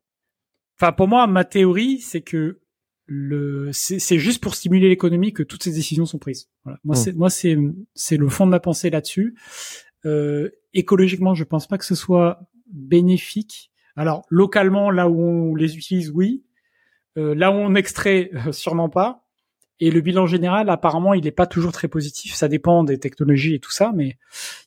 [0.79, 2.59] Enfin, pour moi, ma théorie, c'est que
[3.05, 6.49] le, c'est juste pour stimuler l'économie que toutes ces décisions sont prises.
[6.63, 6.79] Voilà.
[6.83, 6.99] Moi, mmh.
[6.99, 7.57] c'est, moi, c'est,
[7.93, 9.35] c'est le fond de ma pensée là-dessus.
[10.05, 12.39] Euh, écologiquement, je pense pas que ce soit
[12.71, 13.71] bénéfique.
[13.95, 16.43] Alors, localement, là où on les utilise, oui.
[17.17, 19.20] Euh, là où on extrait, euh, sûrement pas.
[19.81, 22.35] Et le bilan général, apparemment, il n'est pas toujours très positif.
[22.35, 24.17] Ça dépend des technologies et tout ça, mais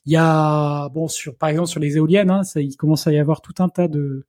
[0.05, 3.13] il y a, bon, sur, par exemple, sur les éoliennes, hein, ça, il commence à
[3.13, 4.25] y avoir tout un tas de,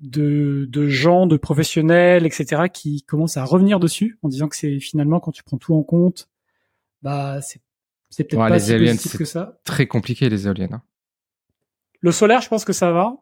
[0.00, 4.80] de, de gens, de professionnels, etc., qui commencent à revenir dessus en disant que c'est
[4.80, 6.28] finalement quand tu prends tout en compte,
[7.00, 7.60] bah c'est
[8.08, 9.60] c'est peut-être pas si positif que ça.
[9.64, 10.74] Très compliqué les éoliennes.
[10.74, 10.82] Hein.
[12.00, 13.14] Le solaire, je pense que ça va.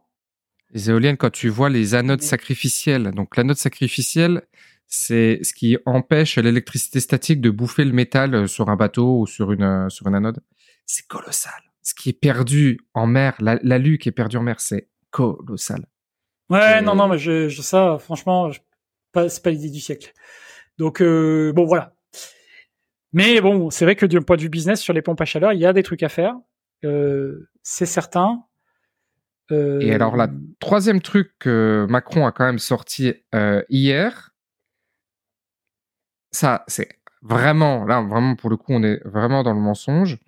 [0.72, 4.42] Les éoliennes, quand tu vois les anodes sacrificielles, donc l'anode sacrificielle,
[4.88, 9.26] c'est ce qui empêche l'électricité statique de bouffer le métal euh, sur un bateau ou
[9.26, 10.40] sur une, euh, sur une anode.
[10.86, 11.60] C'est colossal.
[11.82, 15.86] Ce qui est perdu en mer, l'alu qui est perdu en mer, c'est colossal.
[16.50, 18.60] Ouais, non, non, mais je, je ça, franchement, je,
[19.12, 20.12] pas, c'est pas l'idée du siècle.
[20.78, 21.94] Donc, euh, bon, voilà.
[23.12, 25.52] Mais bon, c'est vrai que du point de vue business, sur les pompes à chaleur,
[25.52, 26.34] il y a des trucs à faire.
[26.84, 28.44] Euh, c'est certain.
[29.50, 29.80] Euh...
[29.80, 30.28] Et alors, la
[30.60, 33.14] troisième truc que Macron a quand même sorti
[33.70, 34.27] hier,
[36.30, 36.88] ça, c'est
[37.22, 40.18] vraiment, là, vraiment, pour le coup, on est vraiment dans le mensonge.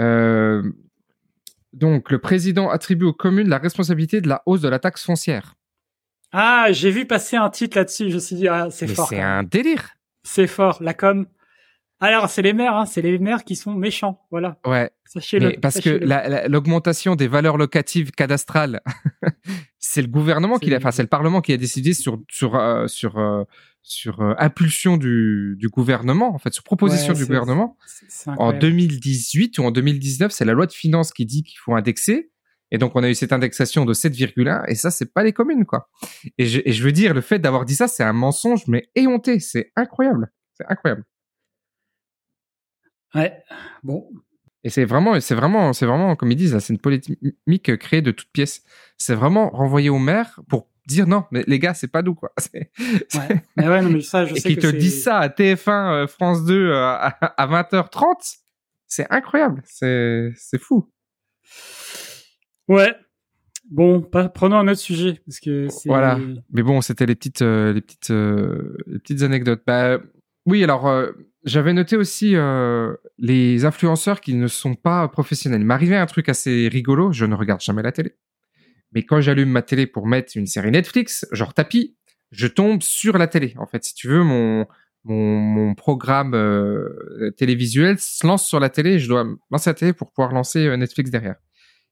[0.00, 0.62] Euh,
[1.72, 5.54] donc, le président attribue aux communes la responsabilité de la hausse de la taxe foncière.
[6.32, 8.10] Ah, j'ai vu passer un titre là-dessus.
[8.10, 9.08] Je me suis dit, ah, c'est fort.
[9.08, 9.90] C'est un délire.
[10.24, 11.26] C'est fort, la com.
[12.00, 14.58] Alors, c'est les maires, hein, c'est les maires qui sont méchants, voilà.
[14.66, 14.90] Ouais.
[15.06, 15.58] Sachez-le.
[15.60, 16.00] Parce que
[16.48, 18.80] l'augmentation des valeurs locatives cadastrales,
[19.78, 22.88] c'est le gouvernement qui l'a, enfin, c'est le Parlement qui a décidé sur sur euh,
[22.88, 23.44] sur euh,
[23.84, 27.76] sur euh, impulsion du, du gouvernement, en fait, sur proposition du gouvernement.
[28.26, 32.32] en 2018 ou en 2019, c'est la loi de finances qui dit qu'il faut indexer.
[32.70, 35.66] Et donc, on a eu cette indexation de 7,1 et ça, c'est pas les communes,
[35.66, 35.90] quoi.
[36.38, 38.88] Et je, et je veux dire, le fait d'avoir dit ça, c'est un mensonge, mais
[38.94, 39.38] éhonté.
[39.38, 40.32] C'est incroyable.
[40.54, 41.04] C'est incroyable.
[43.14, 43.36] Ouais.
[43.82, 44.08] Bon.
[44.64, 48.12] Et c'est vraiment, c'est vraiment, c'est vraiment, comme ils disent, c'est une polémique créée de
[48.12, 48.62] toutes pièces.
[48.96, 52.32] C'est vraiment renvoyé au maire pour dire non, mais les gars, c'est pas nous, quoi.
[53.14, 53.42] Ouais.
[53.56, 56.44] Mais ouais, non, mais ça, je Et qu'ils te disent ça à TF1, euh, France
[56.44, 58.38] 2, euh, à, 20h30,
[58.86, 59.62] c'est incroyable.
[59.64, 60.90] C'est, fou.
[62.68, 62.94] Ouais.
[63.70, 66.18] Bon, prenons un autre sujet parce que voilà.
[66.52, 69.62] Mais bon, c'était les petites, euh, les petites, les petites anecdotes.
[69.66, 69.98] Bah,
[70.46, 70.90] oui, alors
[71.44, 72.34] j'avais noté aussi
[73.18, 75.62] les influenceurs qui ne sont pas professionnels.
[75.62, 77.12] Il m'arrivait un truc assez rigolo.
[77.12, 78.14] Je ne regarde jamais la télé.
[78.94, 81.96] Mais quand j'allume ma télé pour mettre une série Netflix, genre tapis,
[82.30, 83.54] je tombe sur la télé.
[83.58, 84.66] En fait, si tu veux, mon
[85.04, 88.98] mon, programme euh, télévisuel se lance sur la télé.
[88.98, 91.36] Je dois lancer la télé pour pouvoir lancer euh, Netflix derrière.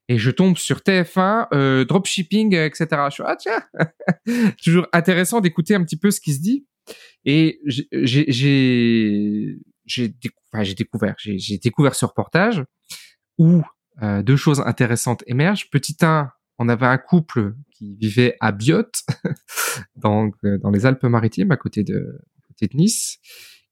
[0.09, 2.87] Et je tombe sur TF1, euh, dropshipping, etc.
[3.07, 3.63] Je suis ah tiens,
[4.63, 6.65] toujours intéressant d'écouter un petit peu ce qui se dit.
[7.23, 8.25] Et j'ai
[9.85, 12.63] j'ai découvert j'ai découvert ce reportage
[13.37, 13.61] où
[14.01, 15.69] deux choses intéressantes émergent.
[15.69, 16.29] Petit 1,
[16.59, 19.01] on avait un couple qui vivait à Biote,
[19.95, 23.19] dans, euh, dans les Alpes-Maritimes, à côté de, côté de Nice,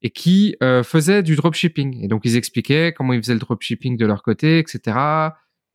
[0.01, 2.03] et qui euh, faisait du dropshipping.
[2.03, 4.97] Et donc, ils expliquaient comment ils faisaient le dropshipping de leur côté, etc.,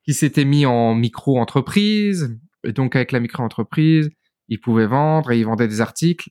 [0.02, 2.36] qui s'étaient mis en micro-entreprise.
[2.64, 4.10] Et donc, avec la micro-entreprise,
[4.48, 6.30] ils pouvaient vendre et ils vendaient des articles.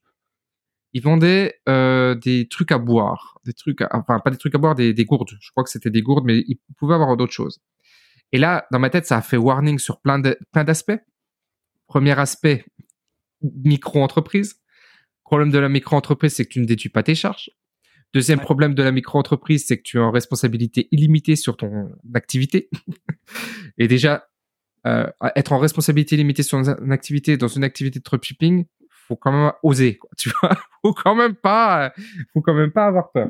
[0.93, 4.75] Ils vendaient euh, des trucs à boire, des trucs, enfin pas des trucs à boire,
[4.75, 5.31] des, des gourdes.
[5.41, 7.59] Je crois que c'était des gourdes, mais ils pouvaient avoir d'autres choses.
[8.35, 10.99] Et là, dans ma tête, ça a fait warning sur plein de, plein d'aspects.
[11.87, 12.65] Premier aspect,
[13.41, 14.61] micro-entreprise.
[15.23, 17.49] Problème de la micro-entreprise, c'est que tu ne déduis pas tes charges.
[18.13, 22.69] Deuxième problème de la micro-entreprise, c'est que tu es en responsabilité illimitée sur ton activité.
[23.77, 24.27] Et déjà,
[24.85, 29.31] euh, être en responsabilité limitée sur une activité, dans une activité de dropshipping, faut quand
[29.31, 30.57] même oser, quoi, tu vois.
[30.81, 31.93] faut quand même pas,
[32.33, 33.29] faut quand même pas avoir peur.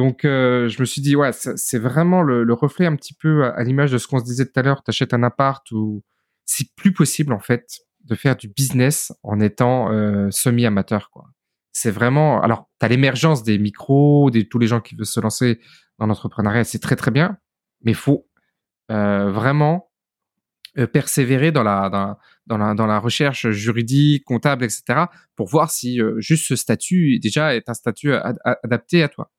[0.00, 3.62] Donc, euh, je me suis dit, ouais, c'est vraiment le, reflet un petit peu à,
[3.62, 4.82] l'image de ce qu'on se disait tout à l'heure.
[4.82, 6.02] T'achètes un appart ou
[6.46, 7.66] c'est plus possible en fait
[8.06, 11.26] de faire du business en étant euh, semi-amateur, quoi.
[11.72, 12.40] C'est vraiment.
[12.40, 15.60] Alors, t'as l'émergence des micros, de tous les gens qui veulent se lancer
[15.98, 17.36] dans l'entrepreneuriat, c'est très très bien,
[17.82, 18.26] mais faut
[18.90, 19.90] euh, vraiment
[20.94, 25.04] persévérer dans la, dans, la, dans la recherche juridique, comptable, etc.,
[25.36, 29.30] pour voir si juste ce statut déjà est un statut adapté à toi.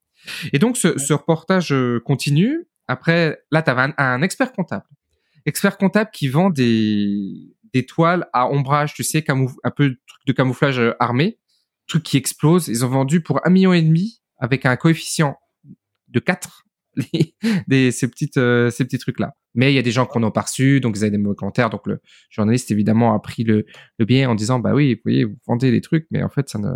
[0.53, 1.73] Et donc, ce, ce reportage
[2.05, 2.67] continue.
[2.87, 4.85] Après, là, tu un, un, expert comptable.
[5.45, 9.95] Expert comptable qui vend des, des toiles à ombrage, tu sais, un peu
[10.27, 11.39] de camouflage euh, armé,
[11.87, 12.67] truc qui explose.
[12.67, 15.37] Ils ont vendu pour un million et demi avec un coefficient
[16.09, 16.65] de 4
[17.67, 19.33] des, ces petites euh, ces petits trucs là.
[19.53, 21.17] Mais il y a des gens qui en ont pas reçu, donc ils avaient des
[21.17, 21.69] mauvais commentaires.
[21.69, 23.65] Donc le journaliste évidemment a pris le,
[23.97, 26.49] le biais en disant bah oui, vous voyez, vous vendez des trucs, mais en fait
[26.49, 26.69] ça ne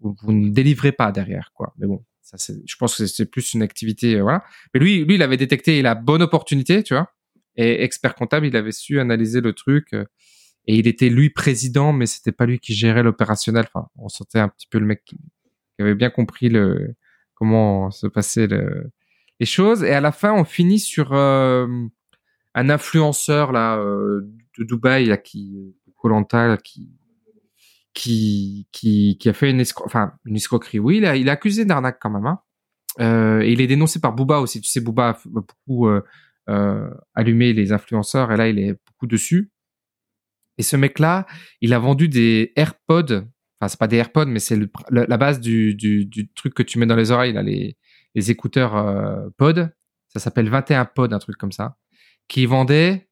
[0.00, 1.74] vous, ne délivrez pas derrière quoi.
[1.78, 4.44] Mais bon, je pense que c'est plus une activité euh, voilà.
[4.72, 7.10] Mais lui lui il avait détecté la bonne opportunité, tu vois.
[7.56, 9.92] Et expert comptable, il avait su analyser le truc.
[9.92, 10.04] Euh,
[10.66, 13.66] et il était lui président, mais c'était pas lui qui gérait l'opérationnel.
[13.72, 15.18] Enfin, on sentait un petit peu le mec qui,
[15.78, 16.94] avait bien compris le
[17.34, 18.90] comment se passaient le,
[19.40, 19.82] les choses.
[19.82, 21.66] Et à la fin, on finit sur euh,
[22.54, 26.90] un influenceur là de Dubaï là qui Colanta qui
[27.94, 30.78] qui qui qui a fait une escro enfin une escroquerie.
[30.78, 32.26] Oui, il a il est accusé d'arnaque quand même.
[32.26, 32.40] Hein.
[33.00, 34.60] Euh, et il est dénoncé par Booba aussi.
[34.60, 36.02] Tu sais, Booba a beaucoup euh,
[36.50, 39.50] euh, allumer les influenceurs et là il est beaucoup dessus.
[40.58, 41.26] Et ce mec-là,
[41.60, 43.24] il a vendu des AirPods.
[43.58, 44.58] Enfin, c'est pas des AirPods, mais c'est
[44.90, 47.76] la base du, du, du, truc que tu mets dans les oreilles, là, les,
[48.14, 49.74] les écouteurs euh, pod.
[50.08, 51.76] Ça s'appelle 21 pod, un truc comme ça.
[52.28, 53.08] Qui vendait,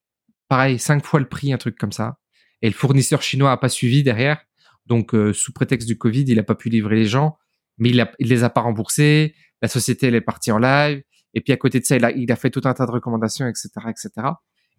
[0.49, 2.19] pareil, cinq fois le prix, un truc comme ça.
[2.61, 4.45] Et le fournisseur chinois a pas suivi derrière.
[4.87, 7.39] Donc, euh, sous prétexte du Covid, il a pas pu livrer les gens,
[7.79, 9.35] mais il, a, il les a pas remboursés.
[9.61, 11.03] La société, elle est partie en live.
[11.35, 12.91] Et puis à côté de ça, il a, il a fait tout un tas de
[12.91, 14.11] recommandations, etc., etc.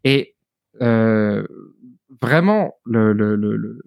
[0.03, 0.35] Et
[0.81, 1.45] euh,
[2.21, 3.79] vraiment, le, le, le,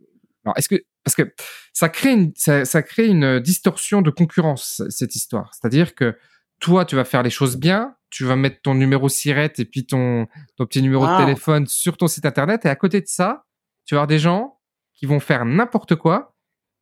[0.45, 1.33] Alors, est-ce que parce que
[1.73, 5.55] ça crée une ça, ça, crée une distorsion de concurrence cette histoire.
[5.55, 6.17] C'est-à-dire que
[6.59, 9.87] toi, tu vas faire les choses bien, tu vas mettre ton numéro SIRET et puis
[9.87, 11.25] ton ton petit numéro de ah.
[11.25, 13.45] téléphone sur ton site internet, et à côté de ça,
[13.85, 14.56] tu vas avoir des gens
[14.97, 16.35] qui vont faire n'importe quoi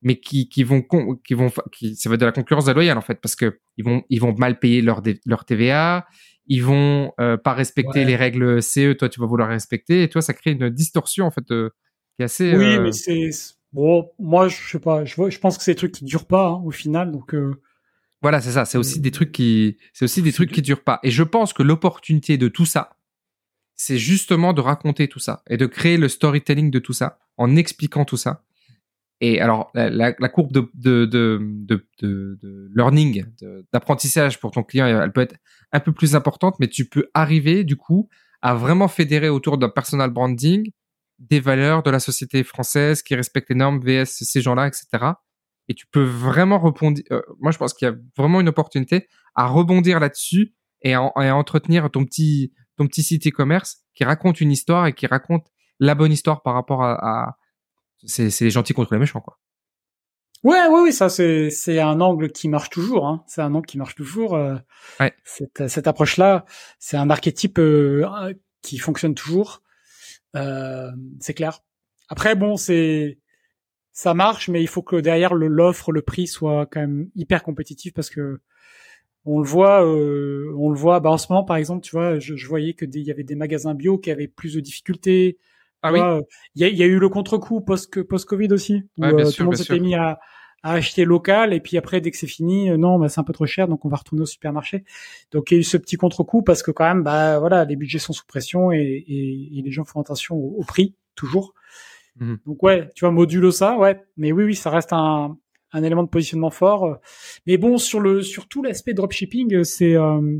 [0.02, 0.82] mais qui, qui vont
[1.24, 3.84] qui vont qui ça va être de la concurrence déloyale en fait parce que ils
[3.84, 6.06] vont ils vont mal payer leur leur TVA
[6.46, 10.22] ils vont euh, pas respecter les règles CE toi tu vas vouloir respecter et toi
[10.22, 11.70] ça crée une distorsion en fait euh,
[12.16, 13.30] qui est assez oui euh, mais c'est
[13.72, 16.48] bon moi je sais pas je je pense que c'est des trucs qui durent pas
[16.48, 17.34] hein, au final donc
[18.24, 20.98] voilà c'est ça c'est aussi des trucs qui c'est aussi des trucs qui durent pas.
[21.02, 22.96] Et je pense que l'opportunité de tout ça
[23.76, 27.56] c'est justement de raconter tout ça et de créer le storytelling de tout ça en
[27.56, 28.44] expliquant tout ça
[29.20, 30.68] et alors, la, courbe de,
[32.76, 33.24] learning,
[33.72, 35.36] d'apprentissage pour ton client, elle peut être
[35.72, 38.08] un peu plus importante, mais tu peux arriver, du coup,
[38.42, 40.70] à vraiment fédérer autour d'un personal branding
[41.18, 45.12] des valeurs de la société française qui respectent les normes VS, ces gens-là, etc.
[45.68, 47.00] Et tu peux vraiment répondre.
[47.10, 51.02] Euh, moi, je pense qu'il y a vraiment une opportunité à rebondir là-dessus et à,
[51.34, 55.46] entretenir ton petit, ton petit site e-commerce qui raconte une histoire et qui raconte
[55.80, 57.36] la bonne histoire par rapport à, à
[58.06, 59.38] c'est les gentils contre les méchants, quoi.
[60.42, 63.08] Ouais, ouais, oui, ça c'est c'est un angle qui marche toujours.
[63.08, 63.24] Hein.
[63.26, 64.34] C'est un angle qui marche toujours.
[64.34, 64.56] Euh,
[65.00, 65.14] ouais.
[65.24, 66.44] Cette, cette approche-là,
[66.78, 69.62] c'est un archétype euh, qui fonctionne toujours.
[70.36, 71.60] Euh, c'est clair.
[72.10, 73.18] Après, bon, c'est
[73.92, 77.94] ça marche, mais il faut que derrière l'offre, le, prix soit quand même hyper compétitif
[77.94, 78.40] parce que
[79.26, 81.00] on le voit, euh, on le voit.
[81.00, 83.24] Bah, en ce moment, par exemple, tu vois, je, je voyais que il y avait
[83.24, 85.38] des magasins bio qui avaient plus de difficultés
[85.84, 86.00] ah oui.
[86.54, 89.42] Il y, a, y, a, eu le contre-coup post post Covid aussi où euh, tout
[89.42, 90.18] le monde s'était mis à,
[90.62, 93.24] à, acheter local et puis après dès que c'est fini, euh, non, bah, c'est un
[93.24, 94.84] peu trop cher donc on va retourner au supermarché.
[95.30, 97.76] Donc il y a eu ce petit contre-coup parce que quand même, bah voilà, les
[97.76, 101.52] budgets sont sous pression et, et, et les gens font attention au, prix toujours.
[102.18, 102.36] Mmh.
[102.46, 104.02] Donc ouais, tu vois, modulo ça, ouais.
[104.16, 105.36] Mais oui, oui, ça reste un,
[105.74, 106.98] un élément de positionnement fort.
[107.46, 110.38] Mais bon, sur le sur tout l'aspect dropshipping, c'est euh,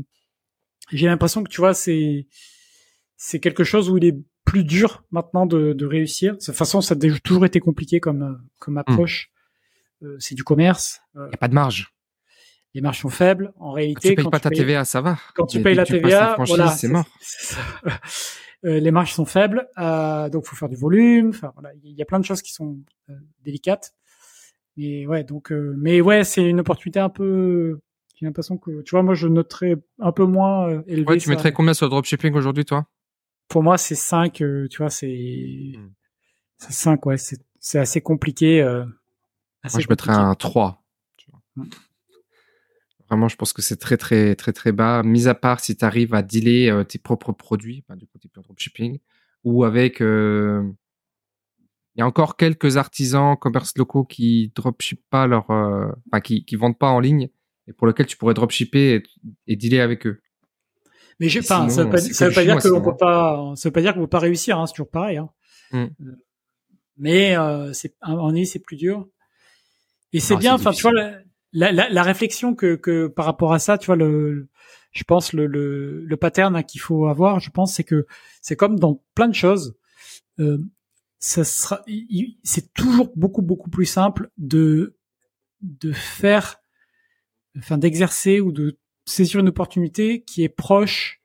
[0.91, 2.25] j'ai l'impression que tu vois, c'est
[3.17, 6.33] c'est quelque chose où il est plus dur maintenant de, de réussir.
[6.33, 9.31] De toute façon, ça a toujours été compliqué comme, euh, comme approche.
[10.01, 10.05] Hmm.
[10.05, 11.01] Euh, c'est du commerce.
[11.15, 11.93] Il euh, n'y a pas de marge.
[12.73, 13.53] Les marges sont faibles.
[13.57, 15.17] En réalité, quand tu payes pas ta TVA, ça va.
[15.33, 17.05] Quand tu payes la TVA, voilà, c'est mort.
[18.63, 21.29] les marges sont faibles, euh, donc faut faire du volume.
[21.29, 22.77] Enfin voilà, il y a plein de choses qui sont
[23.43, 23.93] délicates.
[24.77, 27.79] Mais ouais, donc, mais ouais, c'est une opportunité un peu.
[28.15, 31.05] J'ai l'impression que, tu vois, moi, je noterais un peu moins élevé.
[31.05, 32.87] Ouais, tu mettrais combien sur le dropshipping aujourd'hui, toi?
[33.47, 35.73] Pour moi, c'est 5, euh, tu vois, c'est
[36.57, 38.61] c'est 5, ouais, c'est c'est assez compliqué.
[38.61, 38.85] Euh,
[39.63, 40.83] assez moi, je mettrais un 3.
[41.17, 41.41] Tu vois.
[41.55, 41.69] Hmm.
[43.09, 45.03] Vraiment, je pense que c'est très, très, très, très bas.
[45.03, 48.17] Mis à part si tu arrives à dealer euh, tes propres produits, bah, du coup,
[48.17, 48.99] tes dropshipping,
[49.43, 50.01] ou avec.
[51.95, 56.55] Il y a encore quelques artisans, commerces locaux qui dropship pas leur, enfin, qui, qui
[56.55, 57.29] vendent pas en ligne
[57.67, 59.03] et pour lesquels tu pourrais dropshipper et,
[59.47, 60.21] et dealer avec eux.
[61.19, 63.69] Mais je, enfin, ça veut pas, ça veut pas dire que l'on peut pas, ça
[63.69, 65.29] veut pas dire qu'on peut pas réussir, hein, c'est toujours pareil, hein.
[65.71, 65.85] Mm.
[66.97, 69.07] Mais, euh, c'est, en est, c'est plus dur.
[70.13, 73.59] Et c'est bien, enfin, tu vois, la, la, la, réflexion que, que par rapport à
[73.59, 74.47] ça, tu vois, le,
[74.91, 78.05] je pense le, le, le pattern qu'il faut avoir, je pense, c'est que
[78.41, 79.75] c'est comme dans plein de choses.
[80.39, 80.57] Euh,
[81.19, 81.83] ça sera,
[82.43, 84.97] c'est toujours beaucoup beaucoup plus simple de
[85.61, 86.57] de faire,
[87.57, 91.21] enfin d'exercer ou de saisir une opportunité qui est proche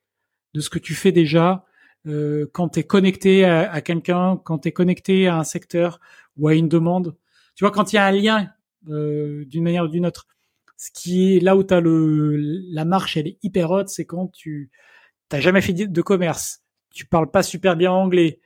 [0.54, 1.64] de ce que tu fais déjà
[2.06, 6.00] euh, quand tu es connecté à, quelqu'un, quand tu es connecté à un secteur
[6.36, 7.16] ou à une demande.
[7.54, 8.50] Tu vois, quand il y a un lien
[8.88, 10.26] euh, d'une manière ou d'une autre.
[10.78, 12.36] Ce qui est là où tu as le
[12.72, 14.70] la marche, elle est hyper haute, c'est quand tu
[15.28, 18.40] t'as jamais fait de commerce, tu parles pas super bien anglais,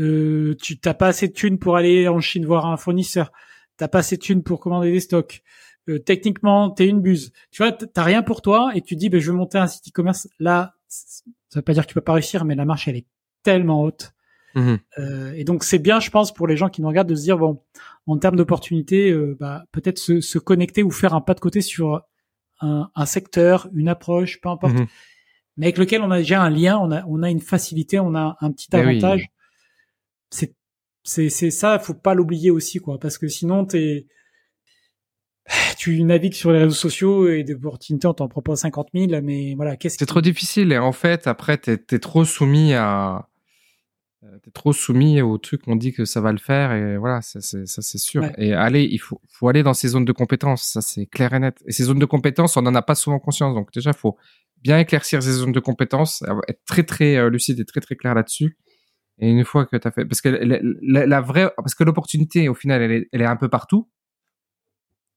[0.00, 3.32] euh, tu t'as pas assez de thunes pour aller en Chine voir un fournisseur,
[3.76, 5.42] t'as pas assez de thunes pour commander des stocks.
[5.88, 7.32] Euh, techniquement, t'es une buse.
[7.50, 9.88] Tu vois, t'as rien pour toi et tu dis, ben, je vais monter un site
[9.88, 10.28] e-commerce.
[10.38, 11.22] Là, ça
[11.56, 13.06] veut pas dire que tu peux pas réussir, mais la marche, elle est
[13.42, 14.12] tellement haute.
[14.54, 17.14] Mmh euh, et donc c'est bien, je pense, pour les gens qui nous regardent de
[17.14, 17.62] se dire bon,
[18.06, 21.60] en termes d'opportunités, euh, bah, peut-être se, se, connecter ou faire un pas de côté
[21.60, 22.02] sur
[22.60, 24.86] un, un secteur, une approche, peu importe, mmh
[25.56, 28.14] mais avec lequel on a déjà un lien, on a, on a une facilité, on
[28.14, 29.28] a un petit avantage.
[30.30, 30.54] C'est
[31.02, 34.06] c'est c'est ça, faut pas l'oublier aussi quoi, parce que sinon t'es
[35.78, 39.54] tu navigues sur les réseaux sociaux et des opportunités, on t'en propose 50 000, mais
[39.54, 43.30] voilà, qu'est-ce C'est trop difficile et en fait, après, t'es es trop soumis à,
[44.22, 47.22] euh, t'es trop soumis au truc on dit que ça va le faire et voilà
[47.22, 48.22] ça c'est ça c'est sûr.
[48.36, 51.38] Et allez il faut faut aller dans ces zones de compétences ça c'est clair et
[51.38, 51.62] net.
[51.64, 54.18] Et ces zones de compétences on en a pas souvent conscience donc déjà faut
[54.62, 58.14] bien éclaircir ces zones de compétences être très très euh, lucide et très très clair
[58.14, 58.58] là-dessus
[59.20, 62.54] et une fois que tu as fait parce que la, vraie parce que l'opportunité au
[62.54, 63.88] final elle est, elle est un peu partout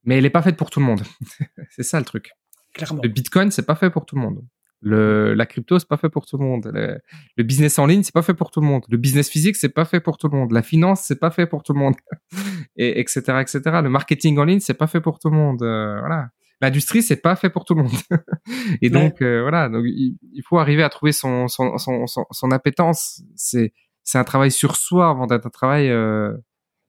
[0.03, 1.01] mais elle est pas faite pour tout le monde
[1.69, 2.31] c'est ça le truc
[2.73, 3.01] Clairement.
[3.03, 4.43] le bitcoin c'est pas fait pour tout le monde
[4.83, 6.69] le, la crypto, c'est pas fait pour tout le monde.
[6.73, 8.83] Le, business en ligne, c'est pas fait pour tout le monde.
[8.89, 10.51] Le business physique, c'est pas fait pour tout le monde.
[10.51, 11.95] La finance, c'est pas fait pour tout le monde.
[12.75, 13.21] Et etc.
[13.39, 13.61] etc.
[13.81, 15.63] Le marketing en ligne, c'est pas fait pour tout le monde.
[15.63, 16.29] Euh, voilà.
[16.59, 17.91] L'industrie, c'est pas fait pour tout le monde.
[18.81, 19.69] et donc euh, voilà.
[19.69, 23.21] Donc il, faut arriver à trouver son son son, son, appétence.
[23.35, 23.73] C'est
[24.03, 26.33] c'est un travail sur soi avant d'être un travail euh,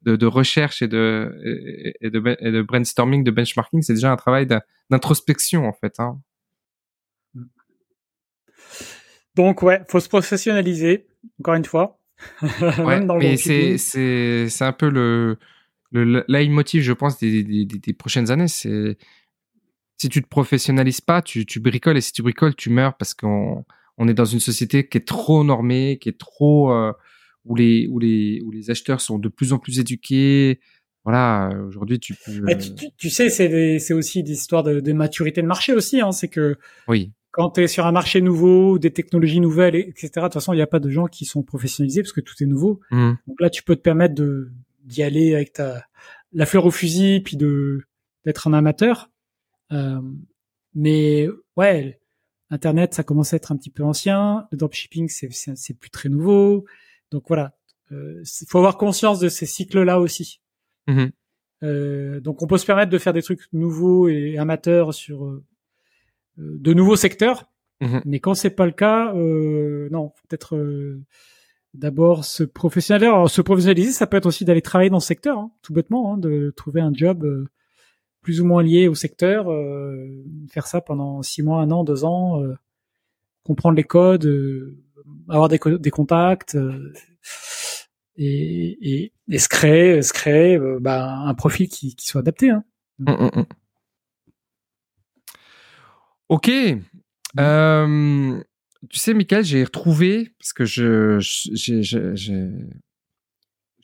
[0.03, 1.37] de, de, recherche et de
[2.01, 3.83] et, de et de brainstorming, de benchmarking.
[3.83, 4.47] C'est déjà un travail
[4.91, 5.99] d'introspection en fait.
[6.01, 6.21] Hein.
[9.35, 11.07] Donc ouais, faut se professionnaliser
[11.41, 11.99] encore une fois.
[12.79, 15.39] ouais, mais c'est c'est c'est un peu le
[15.91, 18.49] le leitmotiv, je pense, des, des, des prochaines années.
[18.49, 18.99] C'est
[19.97, 23.15] si tu te professionnalises pas, tu, tu bricoles et si tu bricoles, tu meurs parce
[23.15, 23.65] qu'on
[23.99, 26.93] on est dans une société qui est trop normée, qui est trop euh,
[27.45, 30.61] où les où les où les acheteurs sont de plus en plus éduqués.
[31.05, 32.57] Voilà, aujourd'hui tu peux.
[32.57, 36.01] tu, tu, sais, c'est c'est aussi des histoires de, de maturité de marché aussi.
[36.01, 36.57] Hein, c'est que
[36.89, 40.09] oui quand tu es sur un marché nouveau, des technologies nouvelles, etc.
[40.15, 42.35] De toute façon, il n'y a pas de gens qui sont professionnalisés parce que tout
[42.41, 42.79] est nouveau.
[42.93, 43.15] Mmh.
[43.27, 44.53] Donc là, tu peux te permettre de
[44.85, 45.85] d'y aller avec ta
[46.33, 47.81] la fleur au fusil, puis de
[48.25, 49.11] d'être un amateur.
[49.73, 50.01] Euh,
[50.77, 51.99] mais ouais,
[52.51, 54.47] Internet, ça commence à être un petit peu ancien.
[54.53, 56.65] Le dropshipping, c'est c'est plus très nouveau.
[57.11, 57.55] Donc voilà,
[57.91, 60.41] il euh, faut avoir conscience de ces cycles-là aussi.
[60.87, 61.07] Mmh.
[61.63, 65.45] Euh, donc on peut se permettre de faire des trucs nouveaux et amateurs sur euh,
[66.37, 67.51] de nouveaux secteurs.
[67.81, 68.03] Mhm.
[68.05, 70.57] Mais quand c'est pas le cas, non, peut-être
[71.75, 73.09] d'abord se professionnaliser.
[73.09, 76.15] Alors, se professionnaliser, ça peut être aussi d'aller travailler dans ce secteur, hein, tout bêtement,
[76.15, 77.47] hein, de trouver un job
[78.25, 82.05] plus ou moins lié au secteur, euh, faire ça pendant six mois, un an, deux
[82.05, 82.43] ans,
[83.45, 84.75] comprendre les codes,
[85.29, 86.59] avoir des, des contacts.
[88.17, 92.51] Et, et, et, se créer, se créer bah, un profil qui, qui soit adapté.
[92.51, 92.65] Hein.
[92.99, 93.45] Mm, mm, mm.
[96.29, 96.51] Ok.
[97.39, 98.43] Euh,
[98.91, 101.19] tu sais, Michael, j'ai retrouvé, parce que je,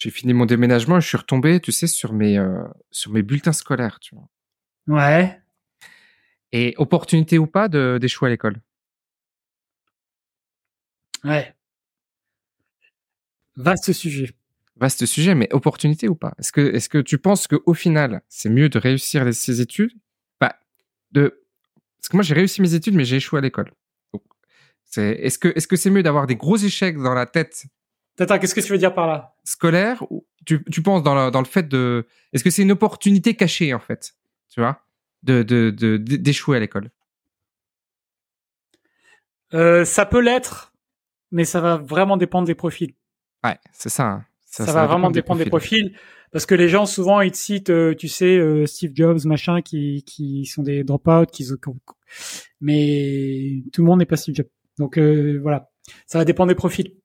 [0.01, 3.23] j'ai fini mon déménagement et je suis retombé, tu sais, sur mes, euh, sur mes
[3.23, 4.29] bulletins scolaires, tu vois.
[4.89, 5.39] Ouais.
[6.53, 8.61] Et opportunité ou pas d'échouer à l'école?
[11.23, 11.55] Ouais.
[13.57, 14.33] Vaste sujet.
[14.77, 16.33] Vaste sujet, mais opportunité ou pas?
[16.39, 19.93] Est-ce que, est-ce que tu penses qu'au final, c'est mieux de réussir ces études?
[20.41, 20.59] Bah,
[21.13, 21.45] de
[21.99, 23.71] parce que moi, j'ai réussi mes études, mais j'ai échoué à l'école.
[24.97, 27.67] Est-ce que est-ce que c'est mieux d'avoir des gros échecs dans la tête
[28.21, 29.35] Attends, qu'est-ce que tu veux dire par là?
[29.45, 32.73] Scolaire ou tu, tu penses dans le, dans le fait de est-ce que c'est une
[32.73, 34.13] opportunité cachée en fait,
[34.51, 34.83] tu vois,
[35.23, 36.91] de de d'échouer à l'école
[39.55, 40.75] euh, Ça peut l'être,
[41.31, 42.95] mais ça va vraiment dépendre des profils.
[43.43, 44.05] Ouais, c'est ça.
[44.05, 44.25] Hein.
[44.45, 45.97] Ça, va, vraiment dépendre des profils.
[46.33, 49.63] Parce que les gens souvent ils te citent, euh, tu sais, euh, Steve Jobs, machin,
[49.63, 51.49] qui qui sont des dropouts, qui
[52.61, 54.51] mais tout le monde n'est pas Steve Jobs.
[54.79, 55.71] Donc voilà,
[56.07, 57.01] ça va dépendre des profils.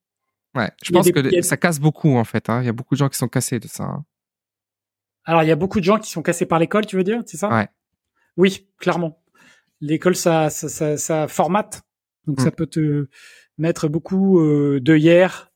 [0.55, 2.49] Ouais, je pense que ça casse beaucoup en fait.
[2.49, 2.61] Hein.
[2.61, 3.83] Il y a beaucoup de gens qui sont cassés de ça.
[3.83, 4.05] Hein.
[5.25, 7.21] Alors il y a beaucoup de gens qui sont cassés par l'école, tu veux dire,
[7.25, 7.49] c'est ça?
[7.49, 7.67] Ouais.
[8.37, 9.21] Oui, clairement.
[9.81, 11.83] L'école, ça, ça, ça, ça, formate,
[12.27, 12.51] donc ça mm.
[12.51, 13.07] peut te
[13.57, 15.51] mettre beaucoup euh, d'œillères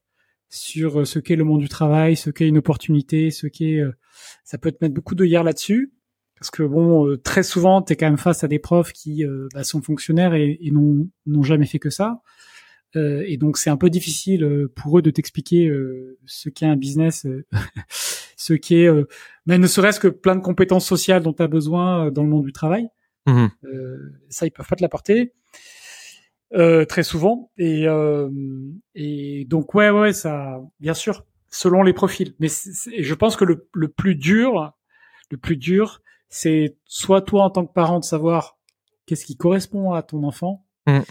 [0.49, 3.95] sur ce qu'est le monde du travail, ce qu'est une opportunité, ce qu'est, euh,
[4.43, 5.93] ça peut te mettre beaucoup d'œillères là-dessus.
[6.39, 9.25] Parce que bon, euh, très souvent, tu es quand même face à des profs qui
[9.25, 12.21] euh, bah, sont fonctionnaires et, et n'ont jamais fait que ça.
[12.95, 16.65] Euh, et donc c'est un peu difficile euh, pour eux de t'expliquer euh, ce qu'est
[16.65, 17.27] un business,
[18.35, 18.87] ce qu'est,
[19.45, 22.45] mais ne serait-ce que plein de compétences sociales dont tu as besoin dans le monde
[22.45, 22.89] du travail.
[23.25, 23.47] Mmh
[24.29, 25.33] ça, ils peuvent pas te l'apporter
[26.51, 27.51] très souvent.
[27.57, 27.85] Et,
[28.95, 32.33] et donc ouais, ouais, ça, bien sûr, selon les profils.
[32.39, 34.73] Mais je pense que le, le plus dur,
[35.29, 38.57] le plus dur, c'est soit toi en tant que parent de savoir
[39.05, 40.65] qu'est-ce qui correspond à ton enfant.
[40.87, 41.01] Mmh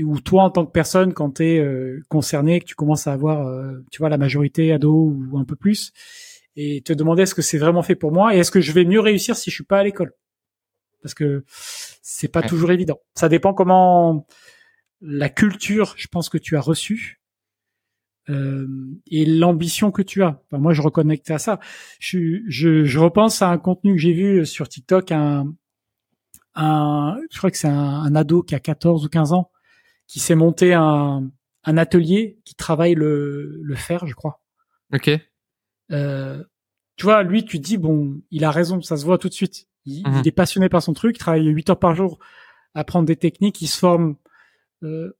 [0.00, 3.12] ou toi en tant que personne quand tu es euh, concerné que tu commences à
[3.12, 5.92] avoir euh, tu vois la majorité ado ou un peu plus
[6.56, 8.84] et te demander est-ce que c'est vraiment fait pour moi et est-ce que je vais
[8.84, 10.12] mieux réussir si je suis pas à l'école.
[11.02, 13.00] Parce que c'est pas toujours évident.
[13.14, 14.26] Ça dépend comment
[15.00, 17.20] la culture je pense que tu as reçue
[18.28, 18.66] euh,
[19.10, 20.40] et l'ambition que tu as.
[20.46, 21.58] Enfin, moi je reconnecte à ça.
[21.98, 25.52] Je, je, je repense à un contenu que j'ai vu sur TikTok un
[26.54, 29.51] un je crois que c'est un, un ado qui a 14 ou 15 ans
[30.12, 31.30] qui s'est monté un,
[31.64, 34.42] un atelier qui travaille le, le fer, je crois.
[34.92, 35.10] Ok.
[35.90, 36.44] Euh,
[36.96, 39.68] tu vois, lui, tu dis bon, il a raison, ça se voit tout de suite.
[39.86, 40.20] Il, mhm.
[40.20, 42.18] il est passionné par son truc, il travaille 8 heures par jour
[42.74, 44.16] à apprendre des techniques, il se forme.
[44.82, 45.16] Euh,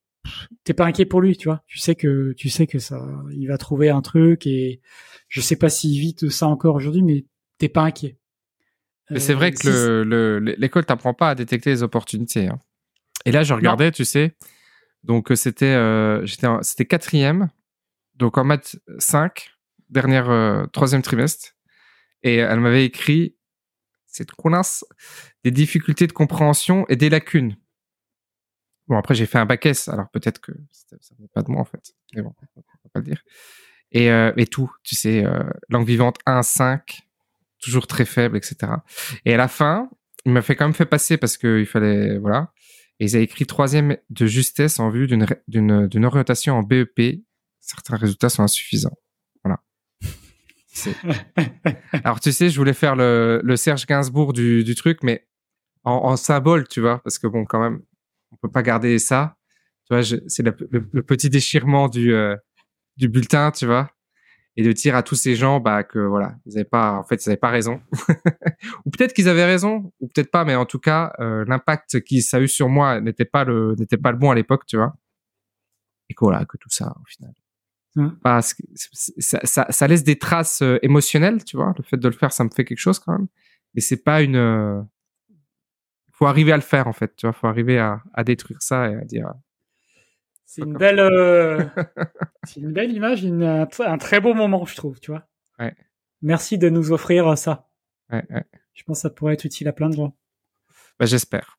[0.62, 1.64] T'es pas inquiet pour lui, tu vois.
[1.66, 4.82] Tu sais que tu sais que ça, il va trouver un truc et
[5.28, 7.24] je sais pas s'il vit ça encore aujourd'hui, mais
[7.58, 8.18] t'es pas inquiet.
[9.10, 12.46] Mais c'est vrai euh, que le, l'école t'apprend pas à détecter les opportunités.
[12.46, 12.60] Hein.
[13.24, 14.36] Et là, je regardais, tu sais,
[15.02, 16.24] donc euh, c'était euh,
[16.62, 17.50] c'était quatrième,
[18.14, 19.50] donc en maths 5,
[19.88, 21.52] dernière euh, troisième trimestre,
[22.22, 23.36] et elle m'avait écrit
[24.06, 24.84] cette connasse
[25.44, 27.56] des difficultés de compréhension et des lacunes.
[28.88, 31.60] Bon après j'ai fait un bac S, alors peut-être que ça n'est pas de moi
[31.62, 33.22] en fait, mais bon on va pas le dire.
[33.94, 35.22] Et, et tout, tu sais,
[35.68, 37.02] langue vivante 1, 5,
[37.60, 38.72] toujours très faible, etc.
[39.26, 39.90] Et à la fin,
[40.24, 42.52] il m'a fait quand même fait passer parce qu'il fallait, voilà.
[43.02, 47.24] Et ils avaient écrit troisième de justesse en vue d'une orientation en BEP.
[47.58, 48.96] Certains résultats sont insuffisants.
[49.42, 49.60] Voilà.
[52.04, 55.26] Alors tu sais, je voulais faire le, le Serge Gainsbourg du, du truc, mais
[55.82, 57.82] en, en, symbole, tu vois, parce que bon, quand même,
[58.30, 59.36] on peut pas garder ça.
[59.88, 62.36] Tu vois, c'est le, le, petit déchirement du, euh,
[62.98, 63.90] du bulletin, tu vois
[64.56, 67.24] et de dire à tous ces gens bah que voilà ils avaient pas en fait
[67.24, 67.80] ils avaient pas raison.
[68.84, 72.22] Ou peut-être qu'ils avaient raison ou peut-être pas mais en tout cas euh, l'impact qui
[72.22, 74.76] ça a eu sur moi n'était pas le n'était pas le bon à l'époque tu
[74.76, 74.94] vois.
[76.08, 77.32] Et que voilà que tout ça au final.
[77.94, 78.08] Mmh.
[78.22, 81.74] parce que ça, ça, ça, laisse des traces euh, émotionnelles tu vois.
[81.76, 83.28] Le fait de le faire ça me fait quelque chose quand même.
[83.74, 84.80] Mais c'est pas une euh,
[86.12, 87.32] faut arriver à le faire en fait tu vois.
[87.32, 89.32] Faut arriver à, à détruire ça et à dire
[90.54, 91.64] c'est une belle, euh,
[92.44, 95.26] c'est une belle image, une, un, très beau moment, je trouve, tu vois.
[95.58, 95.74] Ouais.
[96.20, 97.70] Merci de nous offrir ça.
[98.10, 98.44] Ouais, ouais.
[98.74, 100.14] Je pense que ça pourrait être utile à plein de gens.
[100.98, 101.58] Bah, j'espère.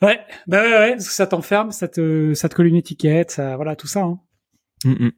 [0.00, 3.32] Ouais, bah ouais, ouais, parce que ça t'enferme, ça te, ça te colle une étiquette,
[3.32, 4.02] ça, voilà, tout ça.
[4.02, 4.20] Hein.
[4.84, 5.12] Mm -mm.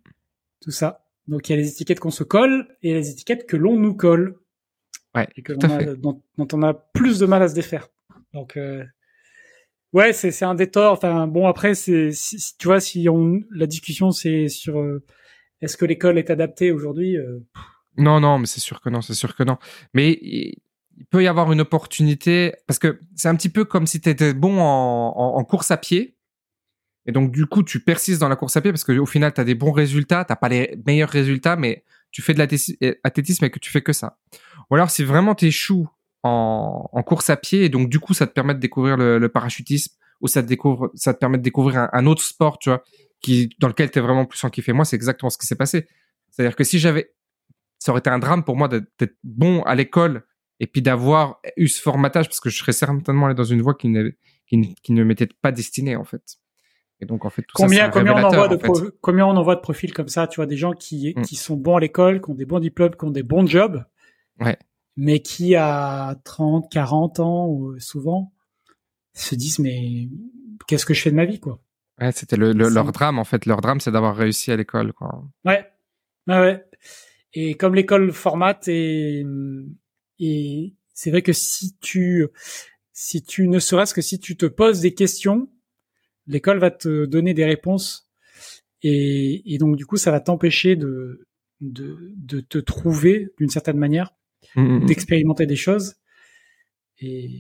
[0.63, 1.05] Tout ça.
[1.27, 3.95] Donc il y a les étiquettes qu'on se colle et les étiquettes que l'on nous
[3.95, 4.39] colle.
[5.15, 5.29] Ouais.
[5.37, 7.89] Et que dont, dont, on a plus de mal à se défaire.
[8.33, 8.83] Donc euh,
[9.93, 10.93] Ouais, c'est c'est un détor.
[10.93, 12.11] Enfin bon après c'est
[12.59, 15.05] tu vois si on la discussion c'est sur euh,
[15.61, 17.41] est-ce que l'école est adaptée aujourd'hui euh,
[17.99, 19.59] Non non mais c'est sûr que non c'est sûr que non.
[19.93, 24.01] Mais il peut y avoir une opportunité parce que c'est un petit peu comme si
[24.01, 26.17] tu étais bon en, en, course à pied
[27.07, 29.35] et donc du coup tu persistes dans la course à pied parce que au final
[29.35, 33.45] tu as des bons résultats, t'as pas les meilleurs résultats mais tu fais de l'athlétisme
[33.45, 34.19] et que tu fais que ça.
[34.71, 35.89] Ou alors si vraiment tu échoues
[36.23, 37.65] en, en, course à pied.
[37.65, 40.49] Et donc du coup ça te permet de découvrir le, le parachutisme ou ça te
[40.49, 42.83] découvre ça te permet de découvrir un, un autre sport tu vois
[43.21, 45.57] qui dans lequel tu es vraiment plus en kiffé moi c'est exactement ce qui s'est
[45.57, 45.87] passé.
[46.31, 47.15] C'est à dire que si j'avais
[47.79, 50.25] ça aurait été un drame pour moi d'être bon à l'école
[50.61, 53.75] et puis d'avoir eu ce formatage parce que je serais certainement allé dans une voie
[53.75, 54.13] qui ne
[54.47, 56.23] qui, ne m'était pas destinée en fait.
[57.01, 58.69] Et donc en fait tout combien ça, combien on envoie de fait.
[59.01, 61.23] combien on envoie de profils comme ça tu vois des gens qui mm.
[61.23, 63.85] qui sont bons à l'école qui ont des bons diplômes qui ont des bons jobs
[64.39, 64.57] ouais
[64.97, 68.33] mais qui à 30, 40 ans souvent
[69.15, 70.09] se disent mais
[70.67, 71.63] qu'est-ce que je fais de ma vie quoi?
[72.01, 73.47] Ouais, c'était le, le leur drame en fait.
[73.47, 75.25] Leur drame c'est d'avoir réussi à l'école quoi.
[75.45, 75.67] Ouais,
[76.29, 76.65] ouais, ouais.
[77.35, 79.25] Et comme l'école formate et
[80.19, 82.27] et c'est vrai que si tu
[82.93, 85.49] si tu ne serait-ce que si tu te poses des questions,
[86.27, 88.09] L'école va te donner des réponses
[88.83, 91.27] et, et donc du coup, ça va t'empêcher de,
[91.61, 94.15] de, de te trouver d'une certaine manière,
[94.57, 94.87] mmh, mmh, mmh.
[94.87, 95.97] d'expérimenter des choses.
[96.99, 97.31] Et,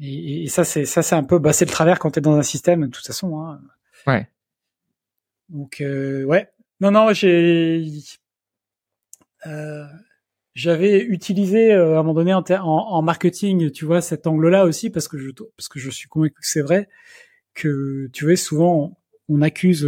[0.00, 2.36] et, et ça, c'est ça, c'est un peu, bah, c'est le travers quand t'es dans
[2.36, 3.38] un système, de toute façon.
[3.40, 3.60] Hein.
[4.06, 4.28] Ouais.
[5.48, 6.48] Donc euh, ouais,
[6.80, 7.86] non non, j'ai
[9.46, 9.86] euh,
[10.54, 14.90] j'avais utilisé euh, à un moment donné en, en, marketing, tu vois, cet angle-là aussi
[14.90, 16.88] parce que je parce que je suis convaincu que c'est vrai
[17.54, 18.98] que tu vois souvent
[19.28, 19.86] on, accuse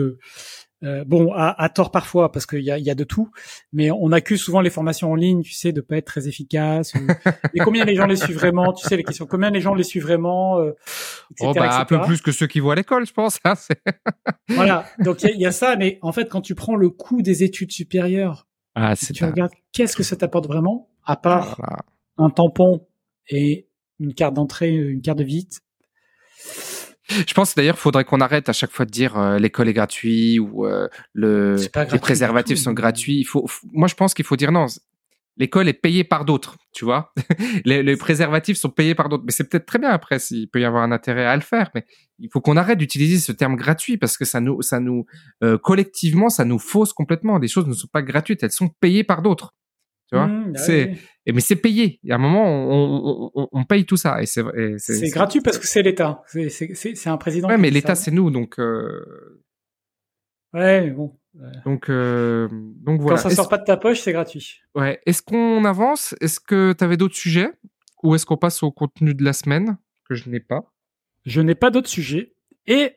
[0.83, 3.31] euh, bon, à, à, tort parfois parce qu'il y a, y a de tout,
[3.73, 6.95] mais on accuse souvent les formations en ligne, tu sais, de pas être très efficaces.
[7.55, 9.27] et combien les gens les suivent vraiment Tu sais les questions.
[9.27, 10.73] Combien les gens les suivent vraiment euh,
[11.41, 13.39] oh, bah, Un peu plus que ceux qui vont à l'école, je pense.
[13.45, 13.55] Hein,
[14.49, 14.87] voilà.
[14.99, 17.45] Donc il y, y a, ça, mais en fait, quand tu prends le coût des
[17.45, 21.61] études supérieures ah, tu regardes qu'est-ce que ça t'apporte vraiment, à part
[22.17, 22.87] un tampon
[23.29, 23.69] et
[23.99, 25.61] une carte d'entrée, une carte de visite.
[27.27, 29.73] Je pense d'ailleurs qu'il faudrait qu'on arrête à chaque fois de dire euh, l'école est
[29.73, 33.19] gratuite ou euh, le, les préservatifs sont gratuits.
[33.19, 34.67] Il faut, moi, je pense qu'il faut dire non
[35.41, 37.13] l'école est payée par d'autres, tu vois.
[37.65, 39.25] les, préservatifs sont payés par d'autres.
[39.25, 41.71] Mais c'est peut-être très bien après s'il peut y avoir un intérêt à le faire.
[41.75, 41.87] Mais
[42.19, 45.07] il faut qu'on arrête d'utiliser ce terme gratuit parce que ça nous, ça nous,
[45.43, 47.39] euh, collectivement, ça nous fausse complètement.
[47.39, 49.55] Des choses ne sont pas gratuites, elles sont payées par d'autres.
[50.11, 50.27] Tu vois?
[50.27, 50.97] Mmh, bah c'est,
[51.33, 52.01] mais c'est payé.
[52.03, 54.43] Il y a un moment, on, on, on paye tout ça et c'est,
[54.79, 56.23] c'est, gratuit parce que c'est l'État.
[56.27, 57.49] C'est, c'est, un président.
[57.49, 58.59] Ouais, mais l'État c'est nous, donc.
[58.59, 59.41] Euh...
[60.53, 61.17] Ouais, bon.
[61.65, 63.23] Donc, euh, donc voilà.
[63.23, 64.61] Quand ça sort pas de ta poche, c'est gratuit.
[64.75, 65.01] Ouais.
[65.07, 66.15] Est-ce qu'on avance?
[66.21, 67.51] Est-ce que tu avais d'autres sujets?
[68.03, 69.79] Ou est-ce qu'on passe au contenu de la semaine?
[70.09, 70.73] Que je n'ai pas
[71.25, 72.35] Je n'ai pas d'autres sujets.
[72.67, 72.97] Et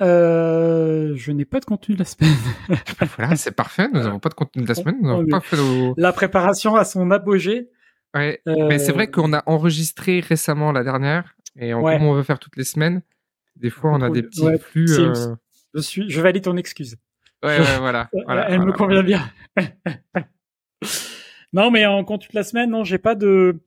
[0.00, 2.34] euh, je n'ai pas de contenu de la semaine.
[3.16, 3.88] voilà, c'est parfait.
[3.92, 4.96] Nous n'avons pas de contenu de la semaine.
[5.00, 5.56] Nous n'avons pas fait
[5.96, 7.70] La préparation à son apogée.
[8.14, 8.40] Ouais.
[8.46, 11.34] Mais c'est vrai euh, qu'on a enregistré récemment la dernière.
[11.56, 13.02] Et on, comme on veut faire toutes les semaines,
[13.56, 14.90] des fois on a des petits flux.
[14.98, 15.34] Euh,
[15.74, 16.96] je suis, je valide ton excuse.
[17.44, 18.08] Ouais, ouais, voilà.
[18.24, 19.30] voilà Elle me convient bien.
[21.52, 23.60] non, mais en compte toute la semaine, non, j'ai pas de.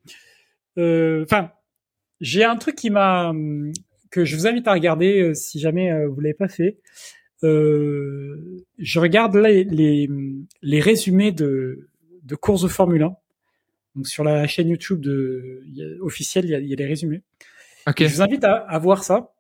[0.78, 1.52] Euh, enfin,
[2.20, 3.32] j'ai un truc qui m'a
[4.12, 6.80] que je vous invite à regarder euh, si jamais euh, vous l'avez pas fait.
[7.44, 10.10] Euh, je regarde les, les,
[10.62, 11.90] les résumés de,
[12.24, 13.16] de courses de Formule 1.
[13.96, 15.62] Donc sur la chaîne YouTube de
[16.02, 17.22] officielle, il y a, y a les résumés.
[17.88, 18.08] Okay.
[18.08, 19.34] Je vous invite à, à voir ça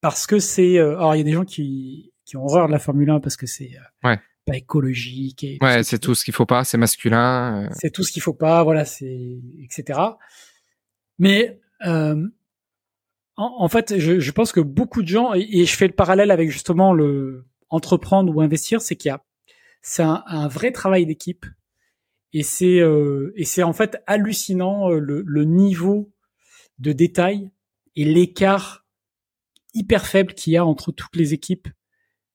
[0.00, 0.78] parce que c'est.
[0.78, 3.36] alors il y a des gens qui qui ont horreur de la Formule 1 parce
[3.36, 4.18] que c'est euh, ouais.
[4.46, 5.44] pas écologique.
[5.44, 7.64] Et ouais, c'est tout ce qu'il faut pas, c'est masculin.
[7.64, 7.68] Euh.
[7.72, 10.00] C'est tout ce qu'il faut pas, voilà, c'est etc.
[11.18, 12.26] Mais euh,
[13.36, 16.30] en, en, fait, je, je, pense que beaucoup de gens et, je fais le parallèle
[16.30, 19.24] avec justement le entreprendre ou investir, c'est qu'il y a
[19.82, 21.44] c'est un, un, vrai travail d'équipe
[22.32, 26.12] et c'est euh, et c'est en fait hallucinant euh, le, le niveau
[26.78, 27.50] de détail
[27.96, 28.86] et l'écart
[29.74, 31.68] hyper faible qu'il y a entre toutes les équipes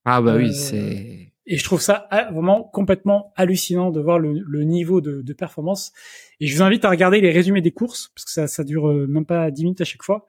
[0.04, 1.32] ah bah oui, euh, c'est.
[1.46, 5.32] Et je trouve ça ah, vraiment complètement hallucinant de voir le, le niveau de, de,
[5.32, 5.92] performance.
[6.38, 8.88] Et je vous invite à regarder les résumés des courses parce que ça, ça dure
[8.88, 10.26] euh, même pas 10 minutes à chaque fois.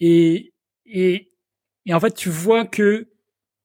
[0.00, 0.52] Et,
[0.86, 1.32] et,
[1.86, 3.08] et en fait, tu vois que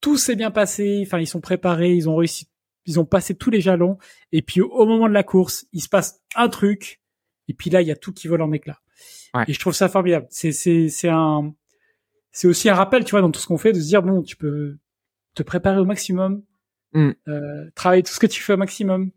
[0.01, 1.01] tout s'est bien passé.
[1.05, 2.47] Enfin, ils sont préparés, ils ont réussi,
[2.85, 3.97] ils ont passé tous les jalons.
[4.31, 7.01] Et puis au moment de la course, il se passe un truc.
[7.47, 8.79] Et puis là, il y a tout qui vole en éclat.
[9.33, 9.45] Ouais.
[9.47, 10.27] Et je trouve ça formidable.
[10.29, 11.53] C'est c'est c'est un
[12.31, 14.21] c'est aussi un rappel, tu vois, dans tout ce qu'on fait, de se dire bon,
[14.21, 14.77] tu peux
[15.35, 16.43] te préparer au maximum,
[16.93, 17.11] mm.
[17.27, 19.11] euh, travailler tout ce que tu fais au maximum.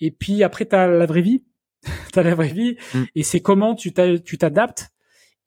[0.00, 1.44] Et puis après, tu as la vraie vie.
[2.12, 2.76] tu as la vraie vie.
[2.94, 3.02] Mm.
[3.14, 4.90] Et c'est comment tu t'adaptes.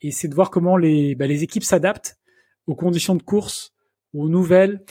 [0.03, 2.17] Et c'est de voir comment les, bah, les équipes s'adaptent
[2.67, 3.73] aux conditions de course,
[4.13, 4.83] aux nouvelles.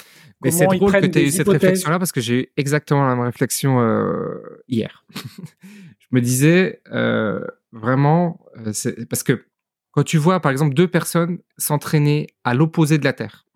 [0.43, 3.15] Mais c'est drôle que tu aies eu cette réflexion-là parce que j'ai eu exactement la
[3.15, 5.05] même réflexion euh, hier.
[5.15, 7.41] je me disais euh,
[7.71, 8.73] vraiment, euh,
[9.09, 9.45] parce que
[9.93, 13.47] quand tu vois par exemple deux personnes s'entraîner à l'opposé de la Terre,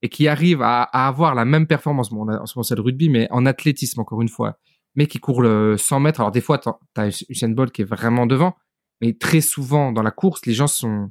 [0.00, 2.82] et qui arrive à, à, avoir la même performance, bon, en ce moment c'est le
[2.82, 4.58] rugby, mais en athlétisme encore une fois,
[4.94, 6.20] mais qui court le 100 mètres.
[6.20, 8.56] Alors des fois, tu as Usain Bolt qui est vraiment devant,
[9.00, 11.10] mais très souvent dans la course, les gens sont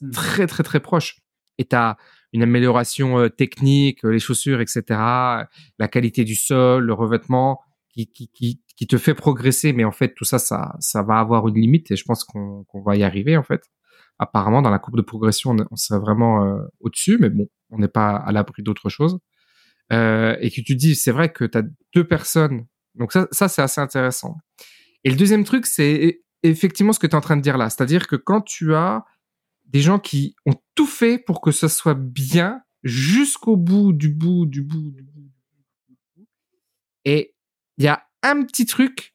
[0.00, 0.10] hmm.
[0.12, 1.16] très très très proches.
[1.58, 1.96] Et tu as
[2.32, 7.60] une amélioration euh, technique, les chaussures, etc., la qualité du sol, le revêtement,
[7.92, 9.72] qui, qui, qui, qui, te fait progresser.
[9.72, 12.64] Mais en fait, tout ça, ça, ça va avoir une limite et je pense qu'on
[12.84, 13.62] va y arriver en fait.
[14.18, 17.78] Apparemment, dans la courbe de progression, on, on serait vraiment euh, au-dessus, mais bon, on
[17.78, 19.18] n'est pas à l'abri d'autre chose.
[19.92, 21.62] Euh, et que tu dis, c'est vrai que tu as
[21.94, 22.66] deux personnes.
[22.94, 24.36] Donc ça, ça c'est assez intéressant.
[25.04, 27.70] Et le deuxième truc, c'est effectivement ce que tu es en train de dire là.
[27.70, 29.04] C'est-à-dire que quand tu as
[29.66, 34.46] des gens qui ont tout fait pour que ça soit bien jusqu'au bout du bout
[34.46, 35.30] du bout du bout,
[37.04, 37.34] et
[37.78, 39.14] il y a un petit truc,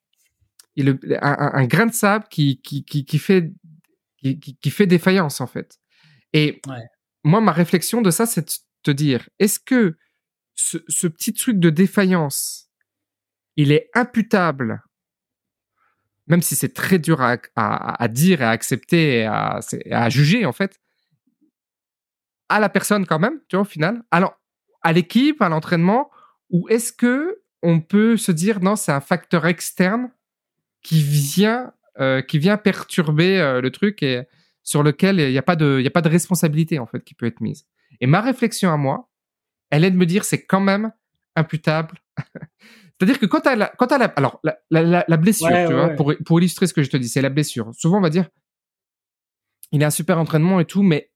[0.78, 3.53] un, un, grain de sable qui, qui, qui, qui fait
[4.17, 5.80] qui, qui, fait défaillance en fait.
[6.34, 6.61] Et
[7.23, 8.51] moi, ma réflexion de ça, c'est de
[8.84, 9.97] te dire, est-ce que
[10.55, 12.69] ce, ce, petit truc de défaillance,
[13.55, 14.84] il est imputable,
[16.28, 19.59] même si c'est très dur à, à, dire et à accepter et à,
[19.91, 20.80] à, juger, en fait,
[22.49, 26.09] à la personne quand même, tu vois, au final, à l'équipe, à l'entraînement,
[26.49, 30.11] ou est-ce que on peut se dire non, c'est un facteur externe
[30.84, 34.23] qui vient, euh, qui vient perturber euh, le truc et
[34.61, 37.15] sur lequel il n'y a pas de, y a pas de responsabilité en fait qui
[37.15, 37.65] peut être mise.
[38.01, 39.09] Et ma réflexion à moi,
[39.71, 40.91] elle est de me dire c'est quand même
[41.36, 41.97] imputable.
[42.97, 45.73] C'est-à-dire que quand tu as la, quand as la, alors la, la, la blessure, tu
[45.73, 47.71] vois, pour, pour illustrer ce que je te dis, c'est la blessure.
[47.75, 48.29] Souvent on va dire,
[49.71, 51.11] il a un super entraînement et tout, mais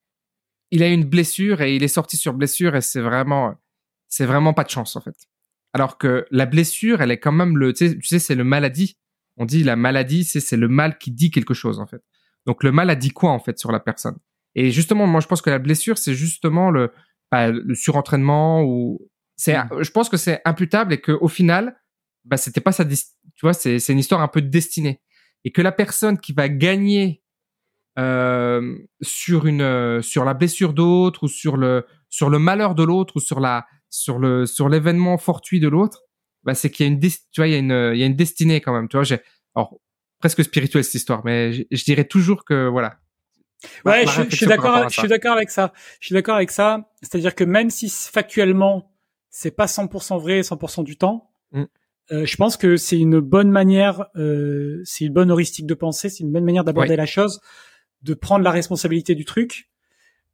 [0.72, 3.56] il a une blessure et il est sorti sur blessure et c'est vraiment,
[4.08, 5.16] c'est vraiment pas de chance en fait.
[5.74, 8.44] Alors que la blessure, elle est quand même le, tu sais, tu sais c'est le
[8.44, 8.98] maladie.
[9.38, 12.04] On dit la maladie, c'est c'est le mal qui dit quelque chose en fait.
[12.46, 14.18] Donc le mal a dit quoi en fait sur la personne?
[14.56, 16.92] Et justement, moi je pense que la blessure, c'est justement le,
[17.32, 19.00] bah, le surentraînement ou
[19.40, 19.84] c'est, mmh.
[19.84, 21.80] je pense que c'est imputable et que au final,
[22.26, 22.98] bah c'était pas ça, tu
[23.42, 25.02] vois, c'est c'est une histoire un peu de destinée
[25.46, 27.24] et que la personne qui va gagner
[27.98, 32.84] euh, sur une euh, sur la blessure d'autre ou sur le sur le malheur de
[32.84, 36.04] l'autre ou sur la sur le sur l'événement fortuit de l'autre,
[36.44, 38.08] bah c'est qu'il y a une tu vois il y a une il y a
[38.08, 38.90] une destinée quand même.
[38.90, 39.20] Tu vois, j'ai
[39.56, 39.80] alors
[40.20, 43.00] presque spirituel cette histoire, mais je, dirais toujours que voilà.
[43.86, 44.90] Ouais, je, je, suis d'accord.
[44.90, 45.72] Je suis d'accord avec ça.
[46.02, 46.92] Je suis d'accord avec ça.
[47.02, 48.89] C'est-à-dire que même si factuellement
[49.30, 51.64] c'est pas 100% vrai 100% du temps, mm.
[52.12, 56.10] euh, je pense que c'est une bonne manière, euh, c'est une bonne heuristique de pensée,
[56.10, 57.42] c'est une bonne manière d'aborder la chose,
[58.02, 59.70] de prendre la responsabilité du truc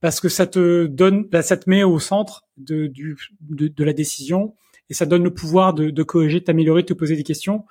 [0.02, 3.84] parce que ça te donne, bah, ça te met au centre de, du, de, de,
[3.84, 4.56] la décision
[4.90, 7.66] et ça donne le pouvoir de, de corriger, de t'améliorer, de te poser des questions.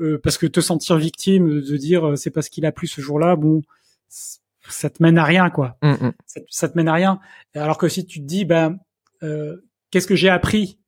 [0.00, 3.00] Euh, parce que te sentir victime, de dire euh, c'est parce qu'il a plu ce
[3.00, 3.62] jour-là, bon,
[4.08, 5.76] ça te mène à rien, quoi.
[5.82, 6.12] Mm, mm.
[6.26, 7.20] Ça, ça, te mène à rien.
[7.54, 8.78] Alors que si tu te dis, ben,
[9.22, 9.56] euh,
[9.92, 10.80] qu'est-ce que j'ai appris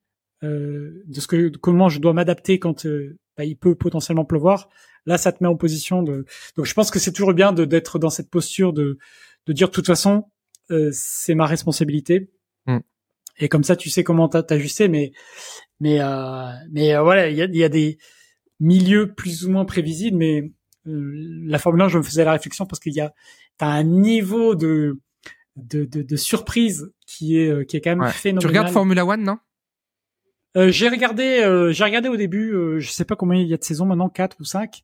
[0.43, 4.69] euh, de ce que, comment je dois m'adapter quand euh, ben, il peut potentiellement pleuvoir,
[5.05, 6.25] là, ça te met en position de.
[6.57, 8.97] Donc, je pense que c'est toujours bien d'être dans cette posture de
[9.45, 10.25] de dire de toute façon,
[10.71, 12.31] euh, c'est ma responsabilité.
[12.65, 12.79] Mm.
[13.39, 14.87] Et comme ça, tu sais comment t'ajuster.
[14.87, 15.11] Mais
[15.79, 17.97] mais euh, mais euh, voilà, il y a, y a, des
[18.59, 20.17] milieux plus ou moins prévisibles.
[20.17, 20.51] Mais
[20.85, 23.13] la Formule 1, je me faisais la réflexion parce qu'il y a
[23.57, 24.99] t'as un niveau de
[25.55, 28.41] de, de, de surprise qui est qui est quand même phénoménal.
[28.41, 29.37] Tu regardes Formula One, non?
[30.57, 33.53] Euh, j'ai regardé, euh, j'ai regardé au début, euh, je sais pas combien il y
[33.53, 34.83] a de saisons maintenant, quatre ou cinq.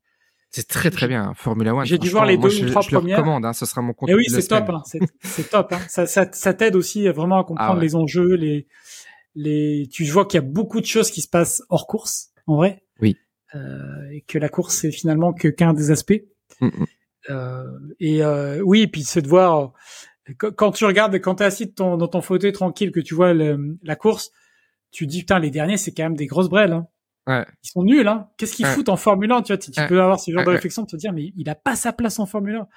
[0.50, 1.86] C'est très très bien, Formula One.
[1.86, 3.16] J'ai dû voir les deux ou trois je premières.
[3.16, 4.10] Je recommande, hein, ce sera mon compte.
[4.10, 4.84] Et oui, c'est top, hein,
[5.22, 5.72] c'est top.
[5.72, 5.80] Hein.
[5.88, 8.68] Ça, ça, ça t'aide aussi vraiment à comprendre ah les enjeux, les,
[9.34, 9.88] les.
[9.90, 12.84] Tu vois qu'il y a beaucoup de choses qui se passent hors course, en vrai.
[13.00, 13.16] Oui.
[13.56, 16.22] Euh, et que la course c'est finalement que qu'un des aspects.
[16.60, 16.86] Mm -hmm.
[17.30, 19.72] euh, et euh, oui, et puis c'est de voir
[20.38, 23.78] quand tu regardes, quand t'es assis ton, dans ton fauteuil tranquille, que tu vois le,
[23.84, 24.32] la course,
[24.92, 26.74] tu dis putain les derniers c'est quand même des grosses brelles.
[26.74, 26.88] Hein.
[27.28, 27.46] Ouais.
[27.64, 28.30] Ils sont nuls, hein.
[28.38, 30.84] Qu'est-ce qu'ils foutent en Formule 1 Tu vois, tu, peux avoir ce genre de réflexion
[30.84, 32.68] de te dire, mais il a pas sa place en Formule 1.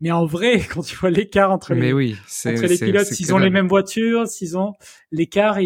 [0.00, 3.38] Mais en vrai, quand tu vois l'écart entre les, oui, entre les pilotes, s'ils ont
[3.38, 4.72] les mêmes voitures, s'ils ont
[5.12, 5.58] l'écart,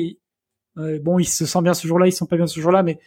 [0.79, 2.99] euh, bon, ils se sentent bien ce jour-là, ils sont pas bien ce jour-là, mais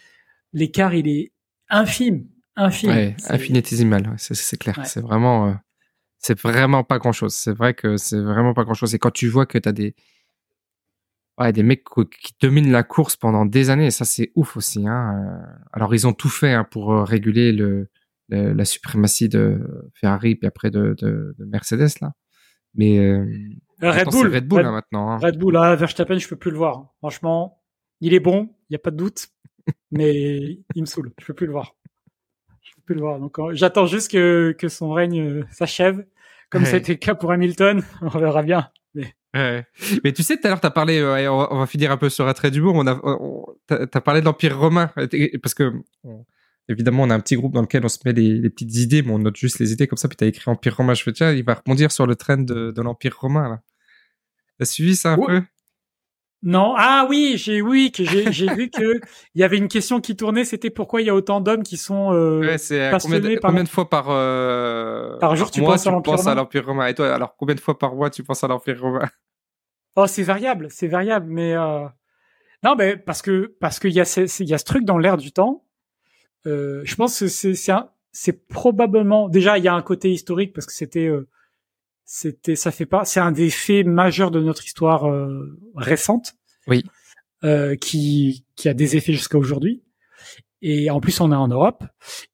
[0.53, 1.33] l'écart, il est
[1.69, 2.91] infime, infime.
[2.91, 4.79] Ouais, infinitésimal, c'est clair.
[4.85, 5.53] C'est vraiment, euh,
[6.27, 7.33] c'est vraiment pas grand-chose.
[7.33, 8.93] C'est vrai que c'est vraiment pas grand-chose.
[8.93, 9.95] Et quand tu vois que tu as des
[11.39, 14.87] ouais, des mecs qui dominent la course pendant des années, et ça c'est ouf aussi.
[14.87, 15.15] Hein.
[15.15, 15.57] Euh.
[15.71, 17.89] Alors ils ont tout fait hein, pour euh, réguler le,
[18.29, 22.13] la suprématie de Ferrari puis après de, de, de Mercedes là.
[22.75, 23.25] Mais euh,
[23.81, 25.09] Red, Bull, Red Bull là, maintenant.
[25.09, 25.17] Hein.
[25.17, 26.77] Red Bull, là, Verstappen, je peux plus le voir.
[26.77, 26.89] Hein.
[26.99, 27.63] Franchement,
[28.01, 29.29] il est bon, il y a pas de doute,
[29.91, 31.13] mais il me saoule.
[31.19, 31.75] Je peux plus le voir.
[32.61, 33.19] Je peux plus le voir.
[33.19, 36.05] Donc j'attends juste que, que son règne s'achève,
[36.49, 37.83] comme c'était le cas pour Hamilton.
[38.01, 38.69] On verra bien.
[38.93, 39.13] Mais...
[40.03, 42.09] Mais tu sais, tout à l'heure, tu as parlé, euh, on, va, finir un peu
[42.09, 42.95] sur un trait d'humour, on a,
[43.67, 44.89] tu as, parlé de l'Empire romain,
[45.43, 45.73] parce que,
[46.67, 49.11] évidemment, on a un petit groupe dans lequel on se met les, petites idées, mais
[49.11, 51.13] on note juste les idées comme ça, puis tu as écrit Empire romain, je fais,
[51.13, 53.61] tiens, il va rebondir sur le train de, de l'Empire romain, là.
[54.57, 55.43] T'as suivi ça un peu?
[56.43, 58.99] Non, ah oui, j'ai oui que j'ai j'ai vu que
[59.35, 61.77] il y avait une question qui tournait, c'était pourquoi il y a autant d'hommes qui
[61.77, 65.87] sont euh, ouais, c'est combien, de, combien de fois par euh, par jour tu penses
[66.27, 68.79] à l'empire romain et toi alors combien de fois par mois tu penses à l'empire
[68.81, 69.07] romain?
[69.99, 71.87] Oh, c'est variable, c'est variable, mais euh...
[72.63, 74.99] non, mais parce que parce qu'il y a ce, il y a ce truc dans
[74.99, 75.65] l'air du temps.
[76.45, 77.73] Euh, je pense que c'est c'est
[78.11, 81.27] c'est probablement déjà il y a un côté historique parce que c'était euh,
[82.09, 86.33] c'était ça fait pas c'est un des faits majeurs de notre histoire euh, récente.
[86.65, 86.83] Oui.
[87.43, 89.83] Euh, qui qui a des effets jusqu'à aujourd'hui.
[90.63, 91.83] Et en plus, on est en Europe.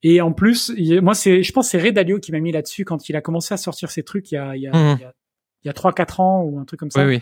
[0.02, 0.72] Et en plus,
[1.02, 3.58] moi, c'est, je pense, c'est Redalio qui m'a mis là-dessus quand il a commencé à
[3.58, 5.00] sortir ces trucs il y a, il y a, mmh.
[5.64, 7.06] il y a, a 3-4 ans ou un truc comme ça.
[7.06, 7.22] Oui, oui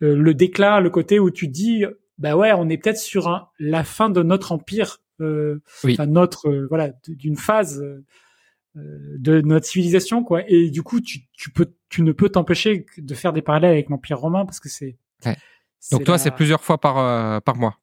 [0.00, 1.84] le déclin, le côté où tu dis,
[2.18, 6.92] bah ouais, on est peut-être sur la fin de notre empire, euh, enfin notre voilà
[7.06, 7.84] d'une phase
[8.74, 10.42] de notre civilisation quoi.
[10.48, 13.88] Et du coup, tu, tu peux, tu ne peux t'empêcher de faire des parallèles avec
[13.88, 14.96] l'empire romain parce que c'est.
[15.92, 17.80] Donc toi, c'est plusieurs fois par par mois.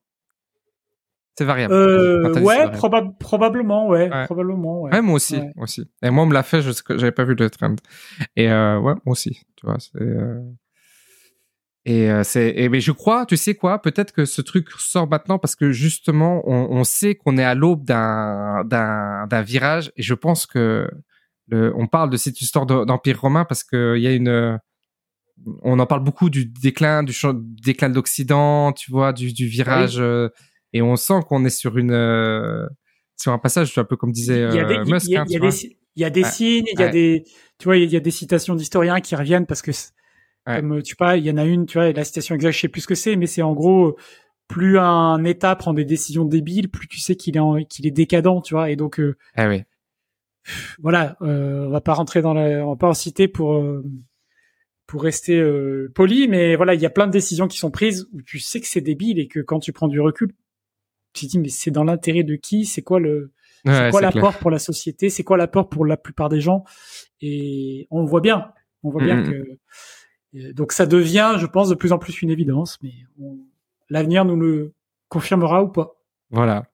[1.38, 1.72] C'est variable.
[1.72, 5.02] Euh, ouais, probablement, ouais, probablement, ouais.
[5.04, 5.88] moi aussi, aussi.
[6.02, 7.76] Et moi, on me l'a fait, je j'avais pas vu le trend.
[8.36, 9.78] Et euh, ouais, moi aussi, tu vois.
[9.78, 10.42] C'est, euh...
[11.88, 15.08] Et euh, c'est, et mais je crois, tu sais quoi, peut-être que ce truc sort
[15.08, 19.94] maintenant parce que justement, on, on sait qu'on est à l'aube d'un d'un d'un virage.
[19.96, 20.90] Et je pense que
[21.48, 24.60] le, on parle de cette histoire d'empire romain parce que il y a une
[25.62, 27.14] on en parle beaucoup du déclin du,
[27.64, 29.98] déclin de l'Occident, tu vois, du, du virage.
[29.98, 30.28] Euh,
[30.74, 32.68] et on sent qu'on est sur une euh,
[33.16, 35.08] sur un passage un peu comme disait il y a des, Musk.
[35.08, 35.24] Il y a,
[36.10, 37.24] des, signes, il y a des
[37.58, 39.72] tu vois il y a des citations d'historiens qui reviennent parce que
[40.56, 42.68] comme tu vois il y en a une tu vois la citation exacte je sais
[42.68, 43.98] plus ce que c'est mais c'est en gros
[44.48, 48.42] plus un État prend des décisions débiles plus tu sais qu'il est qu'il est décadent
[48.44, 49.64] tu vois et donc euh, ah oui.
[50.80, 53.84] voilà euh, on va pas rentrer dans la on va pas en citer pour euh,
[54.86, 55.44] pour rester
[55.94, 58.62] poli mais voilà il y a plein de décisions qui sont prises où tu sais
[58.62, 60.32] que c'est débile et que quand tu prends du recul
[61.18, 62.66] tu te dis mais c'est dans l'intérêt de qui?
[62.66, 63.32] C'est quoi le
[63.66, 65.10] c'est quoi l'apport pour la société?
[65.10, 66.64] C'est quoi l'apport pour la plupart des gens?
[67.22, 68.54] Et on voit bien,
[68.84, 69.58] on voit bien que
[70.54, 72.94] donc ça devient, je pense, de plus en plus une évidence, mais
[73.90, 74.74] l'avenir nous le
[75.10, 75.96] confirmera ou pas.
[76.32, 76.66] Voilà.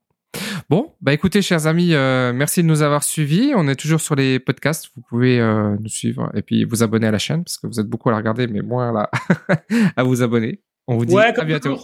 [0.70, 3.54] Bon, bah écoutez, chers amis, euh, merci de nous avoir suivis.
[3.56, 4.90] On est toujours sur les podcasts.
[4.96, 7.80] Vous pouvez euh, nous suivre et puis vous abonner à la chaîne parce que vous
[7.80, 9.12] êtes beaucoup à la regarder, mais moins là
[9.96, 10.62] à vous abonner.
[10.88, 11.78] On vous dit à bientôt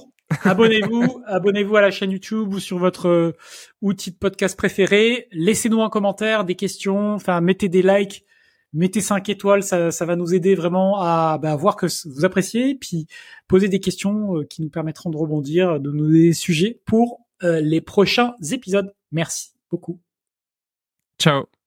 [0.44, 3.32] abonnez-vous, abonnez-vous à la chaîne YouTube ou sur votre euh,
[3.82, 5.28] outil de podcast préféré.
[5.32, 8.24] Laissez-nous un commentaire, des questions, enfin mettez des likes,
[8.74, 13.08] mettez 5 étoiles, ça, va nous aider vraiment à bah, voir que vous appréciez, puis
[13.48, 17.22] poser des questions euh, qui nous permettront de rebondir, de nous donner des sujets pour
[17.44, 18.94] euh, les prochains épisodes.
[19.12, 20.00] Merci beaucoup.
[21.20, 21.59] Ciao.